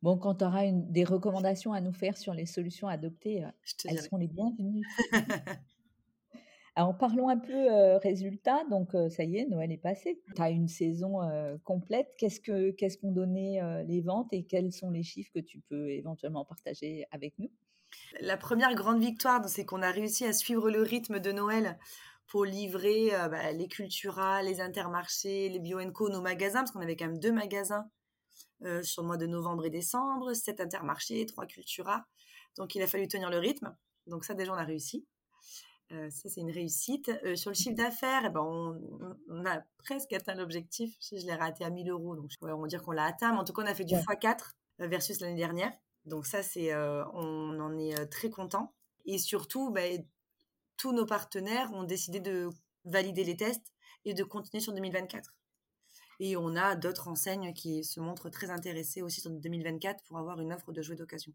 [0.01, 3.43] Bon, quand tu auras une, des recommandations à nous faire sur les solutions adoptées,
[3.85, 4.83] elles seront les bienvenues.
[6.75, 7.67] Alors parlons un peu
[8.03, 8.63] résultats.
[8.69, 10.21] Donc ça y est, Noël est passé.
[10.35, 11.19] Tu as une saison
[11.63, 12.13] complète.
[12.17, 15.89] Qu'est-ce que qu'est-ce qu'ont donné les ventes et quels sont les chiffres que tu peux
[15.89, 17.49] éventuellement partager avec nous?
[18.19, 21.79] La première grande victoire, c'est qu'on a réussi à suivre le rythme de Noël
[22.27, 26.97] pour livrer bah, les Cultura, les Intermarchés, les Bio Co, nos magasins, parce qu'on avait
[26.97, 27.89] quand même deux magasins
[28.81, 32.05] sur le mois de novembre et décembre, sept Intermarchés, trois Cultura.
[32.57, 33.73] Donc il a fallu tenir le rythme.
[34.07, 35.05] Donc ça déjà on a réussi.
[35.89, 37.11] Ça c'est une réussite.
[37.35, 40.95] sur le chiffre d'affaires, eh ben, on, a presque atteint l'objectif.
[40.99, 43.31] Je, l'ai raté à 1000 euros, donc on va dire qu'on l'a atteint.
[43.33, 45.71] Mais en tout cas on a fait du x4 versus l'année dernière.
[46.05, 48.73] Donc ça c'est, on en est très content.
[49.05, 49.81] Et surtout, bah,
[50.77, 52.49] tous nos partenaires ont décidé de
[52.85, 53.73] valider les tests
[54.03, 55.33] et de continuer sur 2024.
[56.19, 60.39] Et on a d'autres enseignes qui se montrent très intéressées aussi sur 2024 pour avoir
[60.39, 61.33] une offre de jouets d'occasion.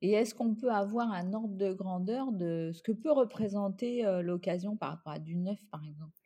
[0.00, 4.76] Et est-ce qu'on peut avoir un ordre de grandeur de ce que peut représenter l'occasion
[4.76, 6.16] par rapport à du neuf, par exemple?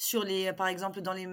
[0.00, 1.26] Sur les, par exemple, dans les,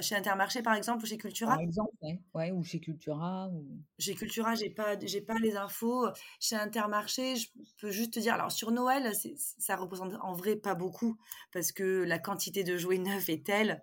[0.00, 1.54] chez Intermarché, par exemple, ou chez Cultura?
[1.54, 1.90] Par exemple,
[2.34, 2.52] ouais.
[2.52, 3.48] ou chez Cultura.
[3.48, 3.66] Ou...
[3.98, 6.06] Chez Cultura, j'ai pas, j'ai pas les infos.
[6.38, 7.48] Chez Intermarché, je
[7.80, 8.34] peux juste te dire.
[8.34, 9.10] Alors sur Noël,
[9.58, 11.18] ça représente en vrai pas beaucoup
[11.52, 13.82] parce que la quantité de jouets neufs est telle.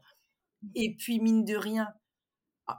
[0.76, 1.94] Et puis mine de rien,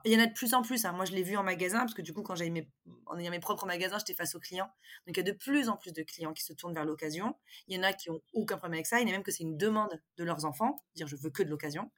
[0.04, 0.84] il y en a de plus en plus.
[0.84, 0.92] Hein.
[0.92, 2.70] Moi, je l'ai vu en magasin, parce que du coup, quand j'avais mes,
[3.06, 4.70] en ayant mes propres magasins, j'étais face aux clients.
[5.06, 7.36] Donc, il y a de plus en plus de clients qui se tournent vers l'occasion.
[7.66, 9.00] Il y en a qui ont aucun problème avec ça.
[9.00, 11.30] Il y en a même que c'est une demande de leurs enfants, dire je veux
[11.30, 11.90] que de l'occasion.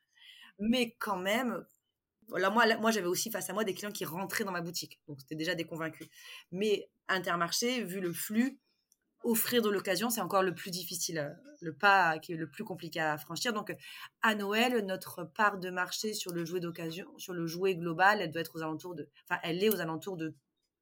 [0.59, 1.64] Mais quand même,
[2.28, 5.01] voilà, moi, moi j'avais aussi face à moi des clients qui rentraient dans ma boutique.
[5.09, 6.09] Donc, c'était déjà des convaincus.
[6.51, 8.59] Mais Intermarché, vu le flux,
[9.25, 12.64] offrir de l'occasion, c'est encore le plus difficile, euh, le pas qui est le plus
[12.64, 13.53] compliqué à franchir.
[13.53, 13.75] Donc,
[14.23, 18.31] à Noël, notre part de marché sur le jouet d'occasion, sur le jouet global, elle
[18.31, 20.35] doit être aux alentours de, enfin, elle est aux alentours de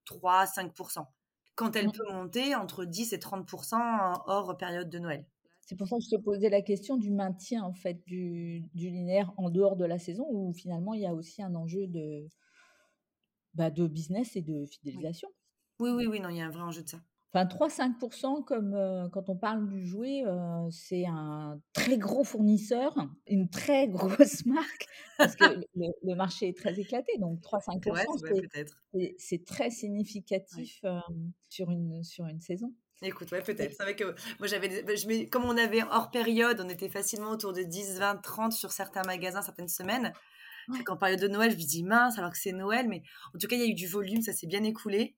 [0.07, 1.07] 3-5%.
[1.55, 1.93] Quand elle mmh.
[1.93, 5.26] peut monter entre 10 et 30% hors période de Noël.
[5.70, 9.32] C'est pour ça que je te posais la question du maintien en fait du, linéaire
[9.36, 12.26] en dehors de la saison, où finalement il y a aussi un enjeu de,
[13.55, 15.28] bah, de business et de fidélisation.
[15.78, 17.01] Oui, oui, oui, non, il y a un vrai enjeu de ça.
[17.33, 22.93] Enfin, 3-5%, comme euh, quand on parle du jouet, euh, c'est un très gros fournisseur,
[23.28, 25.45] une très grosse marque, parce que
[25.76, 27.12] le, marché est très éclaté.
[27.18, 30.99] Donc, 3-5%, c'est très significatif euh,
[31.49, 32.74] sur, une, sur une saison.
[33.03, 33.74] Écoute, ouais, peut-être.
[33.76, 37.53] C'est vrai que moi, j'avais, je comme on avait hors période, on était facilement autour
[37.53, 40.12] de 10, 20, 30 sur certains magasins, certaines semaines.
[40.68, 40.78] Ouais.
[40.89, 43.03] En période de Noël, je me dis mince, alors que c'est Noël, mais
[43.35, 45.16] en tout cas, il y a eu du volume, ça s'est bien écoulé.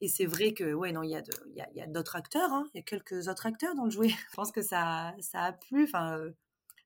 [0.00, 2.66] Et c'est vrai que, ouais, non, il y a, il y a, d'autres acteurs, hein.
[2.72, 4.08] il y a quelques autres acteurs dans le jouet.
[4.30, 6.30] Je pense que ça, ça a plu, enfin, euh,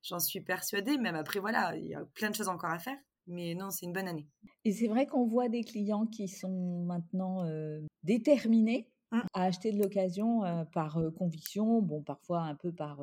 [0.01, 2.97] j'en suis persuadée, même après, voilà, il y a plein de choses encore à faire.
[3.27, 4.27] Mais non, c'est une bonne année.
[4.65, 9.21] Et c'est vrai qu'on voit des clients qui sont maintenant euh, déterminés mmh.
[9.33, 13.01] à acheter de l'occasion euh, par conviction, bon, parfois un peu par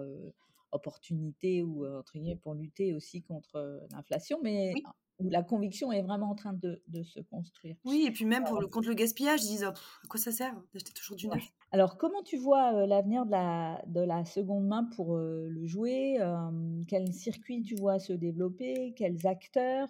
[0.70, 4.72] opportunité ou entre guillemets pour lutter aussi contre l'inflation, mais
[5.22, 7.76] où la conviction est vraiment en train de, de se construire.
[7.84, 10.32] Oui, et puis même pour le, contre le gaspillage, ils disent oh, à quoi ça
[10.32, 11.52] sert d'acheter toujours du neuf?
[11.70, 16.18] Alors, comment tu vois l'avenir de la, de la seconde main pour le jouer
[16.86, 19.88] Quel circuit tu vois se développer Quels acteurs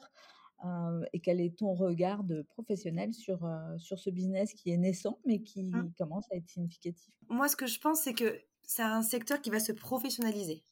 [1.13, 5.43] et quel est ton regard de professionnel sur, sur ce business qui est naissant mais
[5.43, 5.93] qui mmh.
[5.99, 7.13] commence à être significatif?
[7.29, 10.63] Moi, ce que je pense, c'est que c'est un secteur qui va se professionnaliser.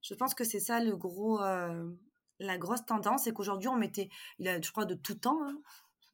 [0.00, 1.40] Je pense que c'est ça le gros,
[2.42, 5.60] la grosse tendance, c'est qu'aujourd'hui, on mettait, il a, je crois, de tout temps, hein,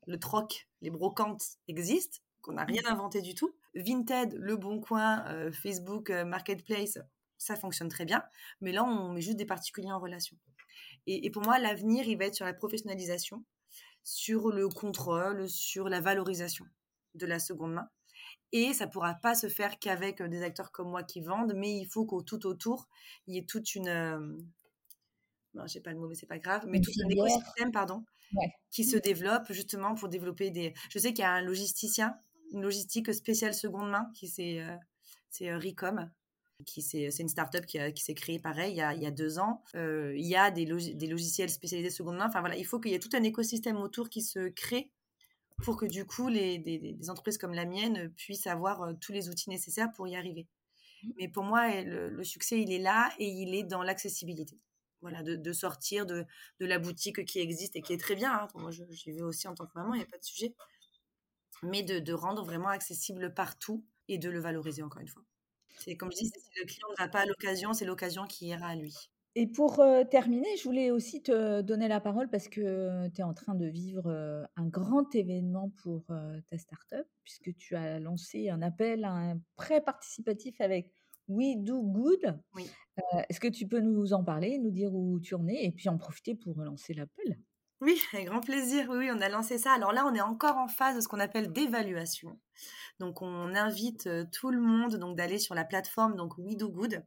[0.07, 3.55] le troc, les brocantes existent, qu'on n'a rien inventé du tout.
[3.75, 6.99] Vinted, Le Bon Coin, euh, Facebook, euh, Marketplace,
[7.37, 8.25] ça fonctionne très bien.
[8.61, 10.37] Mais là, on met juste des particuliers en relation.
[11.07, 13.45] Et, pour moi, l'avenir, il va être sur la professionnalisation,
[14.03, 16.67] sur le contrôle, sur la valorisation
[17.15, 17.89] de la seconde main.
[18.53, 21.55] Et ça ne pourra pas se faire qu'avec euh, des acteurs comme moi qui vendent,
[21.55, 22.89] mais il faut qu'au tout autour,
[23.27, 24.39] il y ait toute une,
[25.59, 28.05] non, j'ai pas le mot, mais c'est pas grave, mais tout un écosystème, pardon,
[28.71, 30.73] qui se développe justement pour développer des.
[30.91, 32.15] Je sais qu'il y a un logisticien,
[32.53, 34.77] une logistique spéciale seconde main, qui c'est euh,
[35.31, 36.11] c'est euh, Ricom,
[36.65, 39.11] qui c'est une start-up qui, qui s'est créée pareil il y a, il y a
[39.11, 39.63] deux ans.
[39.75, 42.29] Euh, il y a des, des logiciels spécialisés seconde main.
[42.29, 44.93] Enfin voilà, il faut qu'il y ait tout un écosystème autour qui se crée
[45.65, 49.29] pour que du coup les, des, des entreprises comme la mienne puissent avoir tous les
[49.29, 50.47] outils nécessaires pour y arriver.
[51.03, 51.11] Mmh.
[51.19, 54.57] Mais pour moi, le, le succès, il est là et il est dans l'accessibilité
[55.01, 56.27] voilà, de, sortir de,
[56.61, 58.33] la boutique qui existe et qui est très bien.
[58.33, 58.49] Hein.
[58.55, 60.55] Moi, j'y vais aussi en tant que maman, il n'y a pas de sujet.
[61.63, 65.23] Mais de, rendre vraiment accessible partout et de le valoriser encore une fois.
[65.79, 68.69] C'est comme je dis, si le client ne va pas l'occasion, c'est l'occasion qui ira
[68.69, 68.95] à lui.
[69.35, 73.25] Et pour euh, terminer, je voulais aussi te donner la parole parce que tu es
[73.25, 78.01] en train de vivre euh, un grand événement pour euh, ta startup, puisque tu as
[78.01, 80.91] lancé un appel à un prêt participatif avec
[81.29, 82.39] We Do Good.
[82.55, 82.71] Oui.
[83.29, 85.89] Est-ce que tu peux nous en parler, nous dire où tu en es et puis
[85.89, 87.39] en profiter pour relancer l'appel?
[87.81, 88.89] Oui, avec grand plaisir.
[88.91, 89.73] Oui, on a lancé ça.
[89.73, 92.41] Alors là, on est encore en phase de ce qu'on appelle d'évaluation.
[92.99, 97.05] Donc, on invite tout le monde donc d'aller sur la plateforme donc We Do Good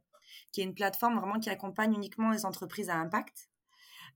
[0.50, 3.48] qui est une plateforme vraiment qui accompagne uniquement les entreprises à impact.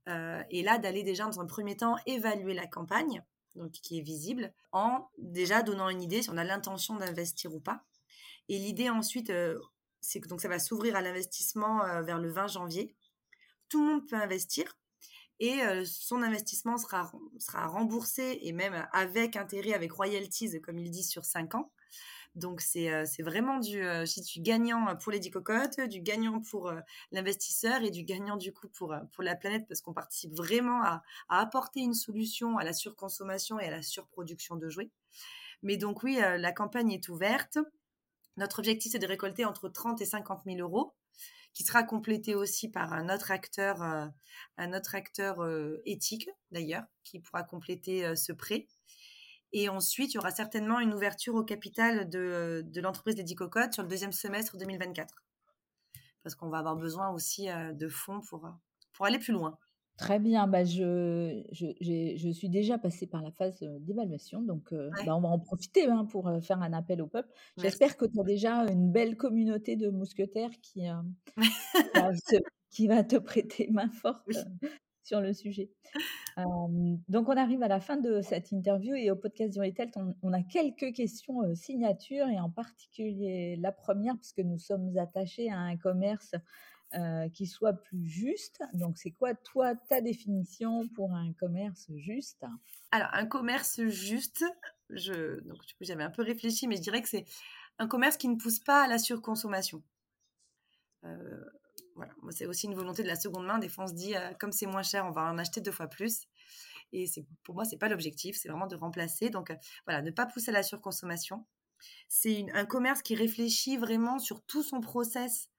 [0.08, 3.22] Euh, et là, d'aller déjà dans un premier temps évaluer la campagne,
[3.56, 7.60] donc qui est visible, en déjà donnant une idée si on a l'intention d'investir ou
[7.60, 7.82] pas.
[8.48, 9.58] Et l'idée ensuite, euh,
[10.06, 12.94] c'est que donc ça va s'ouvrir à l'investissement euh, vers le 20 janvier.
[13.68, 14.78] Tout le monde peut investir
[15.40, 21.10] et son investissement sera, sera remboursé et même avec intérêt, avec royalties, comme ils disent,
[21.10, 21.72] sur 5 ans.
[22.34, 26.72] Donc c'est vraiment du, du gagnant pour les 10 cocottes, du gagnant pour
[27.12, 31.02] l'investisseur et du gagnant du coup pour, pour la planète parce qu'on participe vraiment à,
[31.28, 34.90] apporter une solution à la surconsommation et à la surproduction de jouets.
[35.62, 37.58] Mais donc oui, la campagne est ouverte.
[38.36, 40.94] Notre objectif c'est de récolter entre 30 et 50 000 euros
[41.54, 45.38] qui sera complété aussi par un autre acteur, un autre acteur
[45.86, 48.66] éthique d'ailleurs, qui pourra compléter ce prêt.
[49.52, 53.72] Et ensuite, il y aura certainement une ouverture au capital de, l'entreprise des 10 cocottes
[53.72, 55.22] sur le deuxième semestre 2024.
[56.22, 58.50] Parce qu'on va avoir besoin aussi euh, de fonds pour, euh,
[58.92, 59.56] pour aller plus loin.
[59.96, 64.72] Très bien, bah je, je, je, suis déjà passée par la phase euh, d'évaluation, donc
[64.72, 67.30] bah on va en profiter hein, pour faire un appel au peuple.
[67.56, 70.82] J'espère que tu as déjà une belle communauté de mousquetaires qui,
[72.70, 74.28] qui va te prêter main forte
[75.06, 75.70] sur le sujet.
[77.08, 79.90] donc, on arrive à la fin de cette interview et au podcast du Retail,
[80.22, 85.58] on, a quelques questions signatures et en particulier la première, puisque nous sommes attachés à
[85.58, 86.34] un commerce
[87.34, 88.62] qui soit plus juste.
[88.72, 92.44] Donc, c'est quoi, toi, ta définition pour un commerce juste?
[92.90, 94.44] Alors, un commerce juste,
[94.90, 97.24] je, donc, j'avais un peu réfléchi, mais je dirais que c'est
[97.78, 99.82] un commerce qui ne pousse pas à la surconsommation.
[101.04, 101.44] Euh,
[101.94, 103.58] voilà, c'est aussi une volonté de la seconde main.
[103.58, 105.72] Des fois, on se dit, euh, comme c'est moins cher, on va en acheter deux
[105.72, 106.26] fois plus.
[106.92, 109.30] Et c'est, pour moi, c'est pas l'objectif, c'est vraiment de remplacer.
[109.30, 111.46] Donc, euh, voilà, ne pas pousser à la surconsommation.
[112.08, 115.50] C'est un commerce qui réfléchit vraiment sur tout son process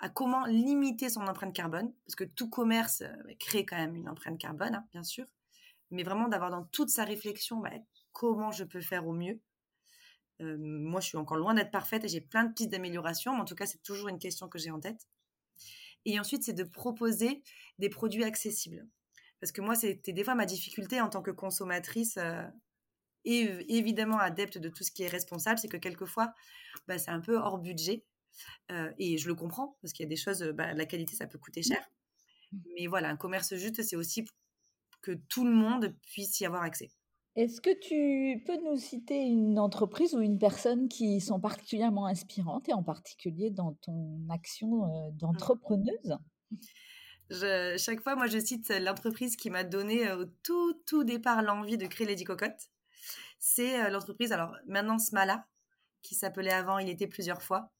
[0.00, 4.08] à comment limiter son empreinte carbone, parce que tout commerce euh, crée quand même une
[4.08, 5.26] empreinte carbone, hein, bien sûr,
[5.90, 7.70] mais vraiment d'avoir dans toute sa réflexion bah,
[8.12, 9.40] comment je peux faire au mieux.
[10.40, 13.44] moi, je suis encore loin d'être parfaite et j'ai plein de pistes d'amélioration, mais en
[13.44, 15.08] tout cas, c'est toujours une question que j'ai en tête.
[16.04, 17.42] Et ensuite, c'est de proposer
[17.78, 18.86] des produits accessibles.
[19.40, 22.42] Parce que moi, c'était des fois ma difficulté en tant que consommatrice euh,
[23.24, 26.32] et évidemment adepte de tout ce qui est responsable, c'est que quelquefois,
[26.86, 28.04] bah, c'est un peu hors budget.
[28.70, 31.26] Euh, et je le comprends, parce qu'il y a des choses, bah, la qualité, ça
[31.26, 31.80] peut coûter cher.
[32.52, 32.58] Mmh.
[32.74, 34.24] Mais voilà, un commerce juste, c'est aussi
[35.02, 36.90] que tout le monde puisse y avoir accès.
[37.36, 42.68] Est-ce que tu peux nous citer une entreprise ou une personne qui sont particulièrement inspirantes
[42.68, 46.18] et en particulier dans ton action euh, d'entrepreneuse?
[47.30, 51.78] Chaque fois, moi, je cite l'entreprise qui m'a donné euh, au tout, tout départ l'envie
[51.78, 52.70] de créer Lady Cocotte.
[53.38, 55.46] C'est euh, l'entreprise, alors maintenant Smala,
[56.02, 57.70] qui s'appelait avant Il était plusieurs fois.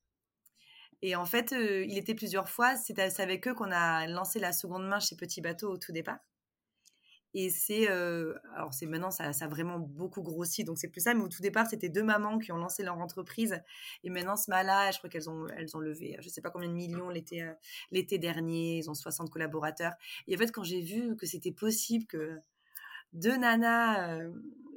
[1.02, 2.76] Et en fait, il était plusieurs fois.
[2.76, 6.18] C'est avec eux qu'on a lancé la seconde main chez Petit Bateau au tout départ.
[7.34, 11.14] Et c'est, euh, alors c'est maintenant, ça, a vraiment beaucoup grossi, donc c'est plus ça.
[11.14, 13.60] Mais au tout départ, c'était deux mamans qui ont lancé leur entreprise.
[14.02, 16.68] Et maintenant, ce mal je crois qu'elles ont, elles ont levé, je sais pas combien
[16.68, 17.52] de millions l'été, euh,
[17.90, 18.78] l'été dernier.
[18.78, 19.92] Ils ont 60 collaborateurs.
[20.26, 22.38] Et en fait, quand j'ai vu que c'était possible que
[23.12, 24.32] deux nanas euh,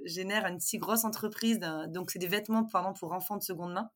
[0.05, 1.59] génèrent une si grosse entreprise,
[1.89, 3.89] donc c'est des vêtements pardon, pour enfants de seconde main.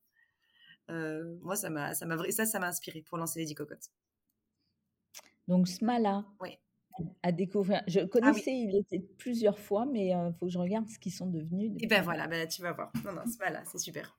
[0.88, 3.90] Moi, ça m'a, ça m'a, ça, ça m'a inspiré pour lancer les 10 cocottes.
[5.48, 6.24] Donc Smala.
[6.40, 6.58] Oui
[7.22, 7.82] à découvrir.
[7.86, 11.12] Je ah connaissais, il était plusieurs fois, mais il faut que je regarde ce qu'ils
[11.12, 11.72] sont devenus.
[11.80, 12.90] Et ben voilà, ben tu vas voir.
[13.04, 14.18] Non, non, voilà, c'est super.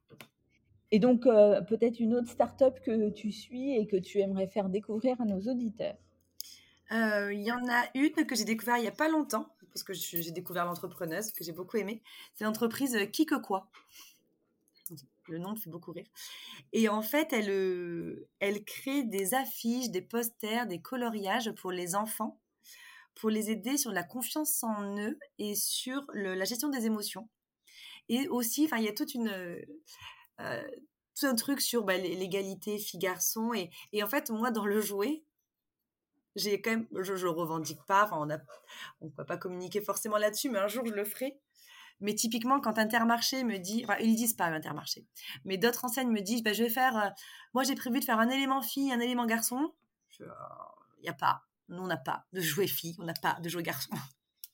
[0.91, 5.20] Et donc, peut-être une autre start-up que tu suis et que tu aimerais faire découvrir
[5.20, 5.97] à nos auditeurs?
[6.91, 9.93] Il y en a une que j'ai découvert il n'y a pas longtemps, parce que
[9.93, 12.01] j'ai découvert l'entrepreneuse, que j'ai beaucoup aimé.
[12.36, 13.70] C'est l'entreprise Qui que quoi.
[15.28, 16.07] Le nom me fait beaucoup rire.
[16.73, 22.39] Et en fait, elle, elle crée des affiches, des posters, des coloriages pour les enfants
[23.17, 27.28] pour les aider sur la confiance en eux et sur la gestion des émotions.
[28.09, 29.30] Et aussi, il y a toute une
[30.39, 30.67] euh,
[31.19, 35.23] tout un truc sur bah, l'égalité filles-garçons et, et, en fait, moi, dans le jouet,
[36.36, 38.28] j'ai quand même, je, je revendique pas, on
[39.01, 41.39] on peut pas communiquer forcément là-dessus, mais un jour je le ferai.
[42.00, 45.08] Mais typiquement, quand Intermarché me dit, enfin, ils disent pas Intermarché,
[45.45, 47.10] mais d'autres enseignes me disent, bah, je vais faire, euh,
[47.54, 49.74] moi j'ai prévu de faire un élément fille, un élément garçon.
[50.20, 50.26] Il
[51.04, 51.43] n'y a pas.
[51.70, 53.95] Nous, on n'a pas de jouets filles, on n'a pas de jouets garçons.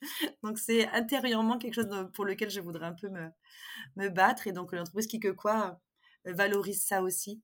[0.44, 3.30] donc, c'est intérieurement quelque chose pour lequel je voudrais un peu me,
[3.96, 4.48] me battre.
[4.48, 5.80] Et donc, l'entreprise qui que quoi
[6.28, 7.42] euh, valorise ça aussi.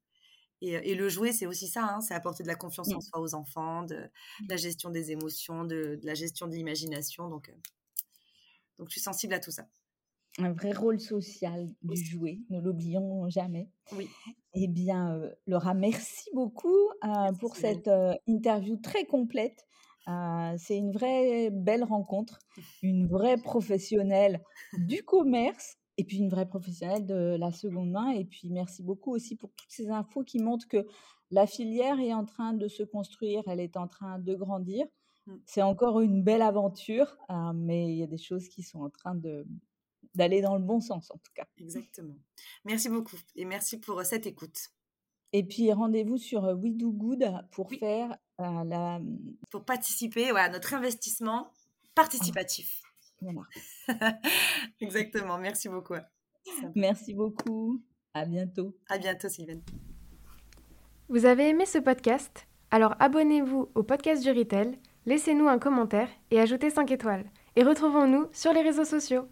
[0.62, 3.22] Et, et le jouet, c'est aussi ça, hein, c'est apporter de la confiance en soi
[3.22, 4.10] aux enfants, de,
[4.50, 7.30] la gestion des émotions, de, la gestion de l'imagination.
[7.30, 7.54] Donc, euh,
[8.78, 9.68] donc, je suis sensible à tout ça.
[10.40, 13.70] Un vrai rôle social du jouet, ne l'oublions jamais.
[13.96, 14.08] Oui.
[14.54, 16.90] Eh bien, Laura, merci beaucoup
[17.40, 17.90] pour cette
[18.28, 19.66] interview très complète.
[20.58, 22.40] c'est une vraie belle rencontre,
[22.82, 24.42] une vraie professionnelle
[24.78, 28.12] du commerce et puis une vraie professionnelle de la seconde main.
[28.12, 30.88] Et puis merci beaucoup aussi pour toutes ces infos qui montrent que
[31.32, 34.88] la filière est en train de se construire, elle est en train de grandir.
[35.28, 35.34] Mmh.
[35.46, 37.18] C'est encore une belle aventure,
[37.54, 39.46] mais il y a des choses qui sont en train de,
[40.20, 41.46] d'aller dans le bon sens en tout cas.
[41.58, 42.16] Exactement.
[42.66, 44.70] Merci beaucoup et merci pour euh, cette écoute.
[45.32, 49.00] Et puis rendez-vous sur euh, We Do Good pour faire euh, la...
[49.50, 51.52] Pour participer à notre investissement
[51.96, 52.82] participatif.
[53.22, 53.42] Voilà.
[54.82, 55.38] Exactement.
[55.38, 55.96] Merci beaucoup.
[56.76, 57.82] Merci beaucoup.
[58.14, 58.78] À bientôt.
[58.90, 59.62] À bientôt, Sylvain.
[61.10, 62.48] Vous avez aimé ce podcast?
[62.72, 67.26] Alors abonnez-vous au podcast du Retail, laissez-nous un commentaire et ajoutez 5 étoiles.
[67.56, 69.28] Et retrouvons-nous sur les réseaux sociaux.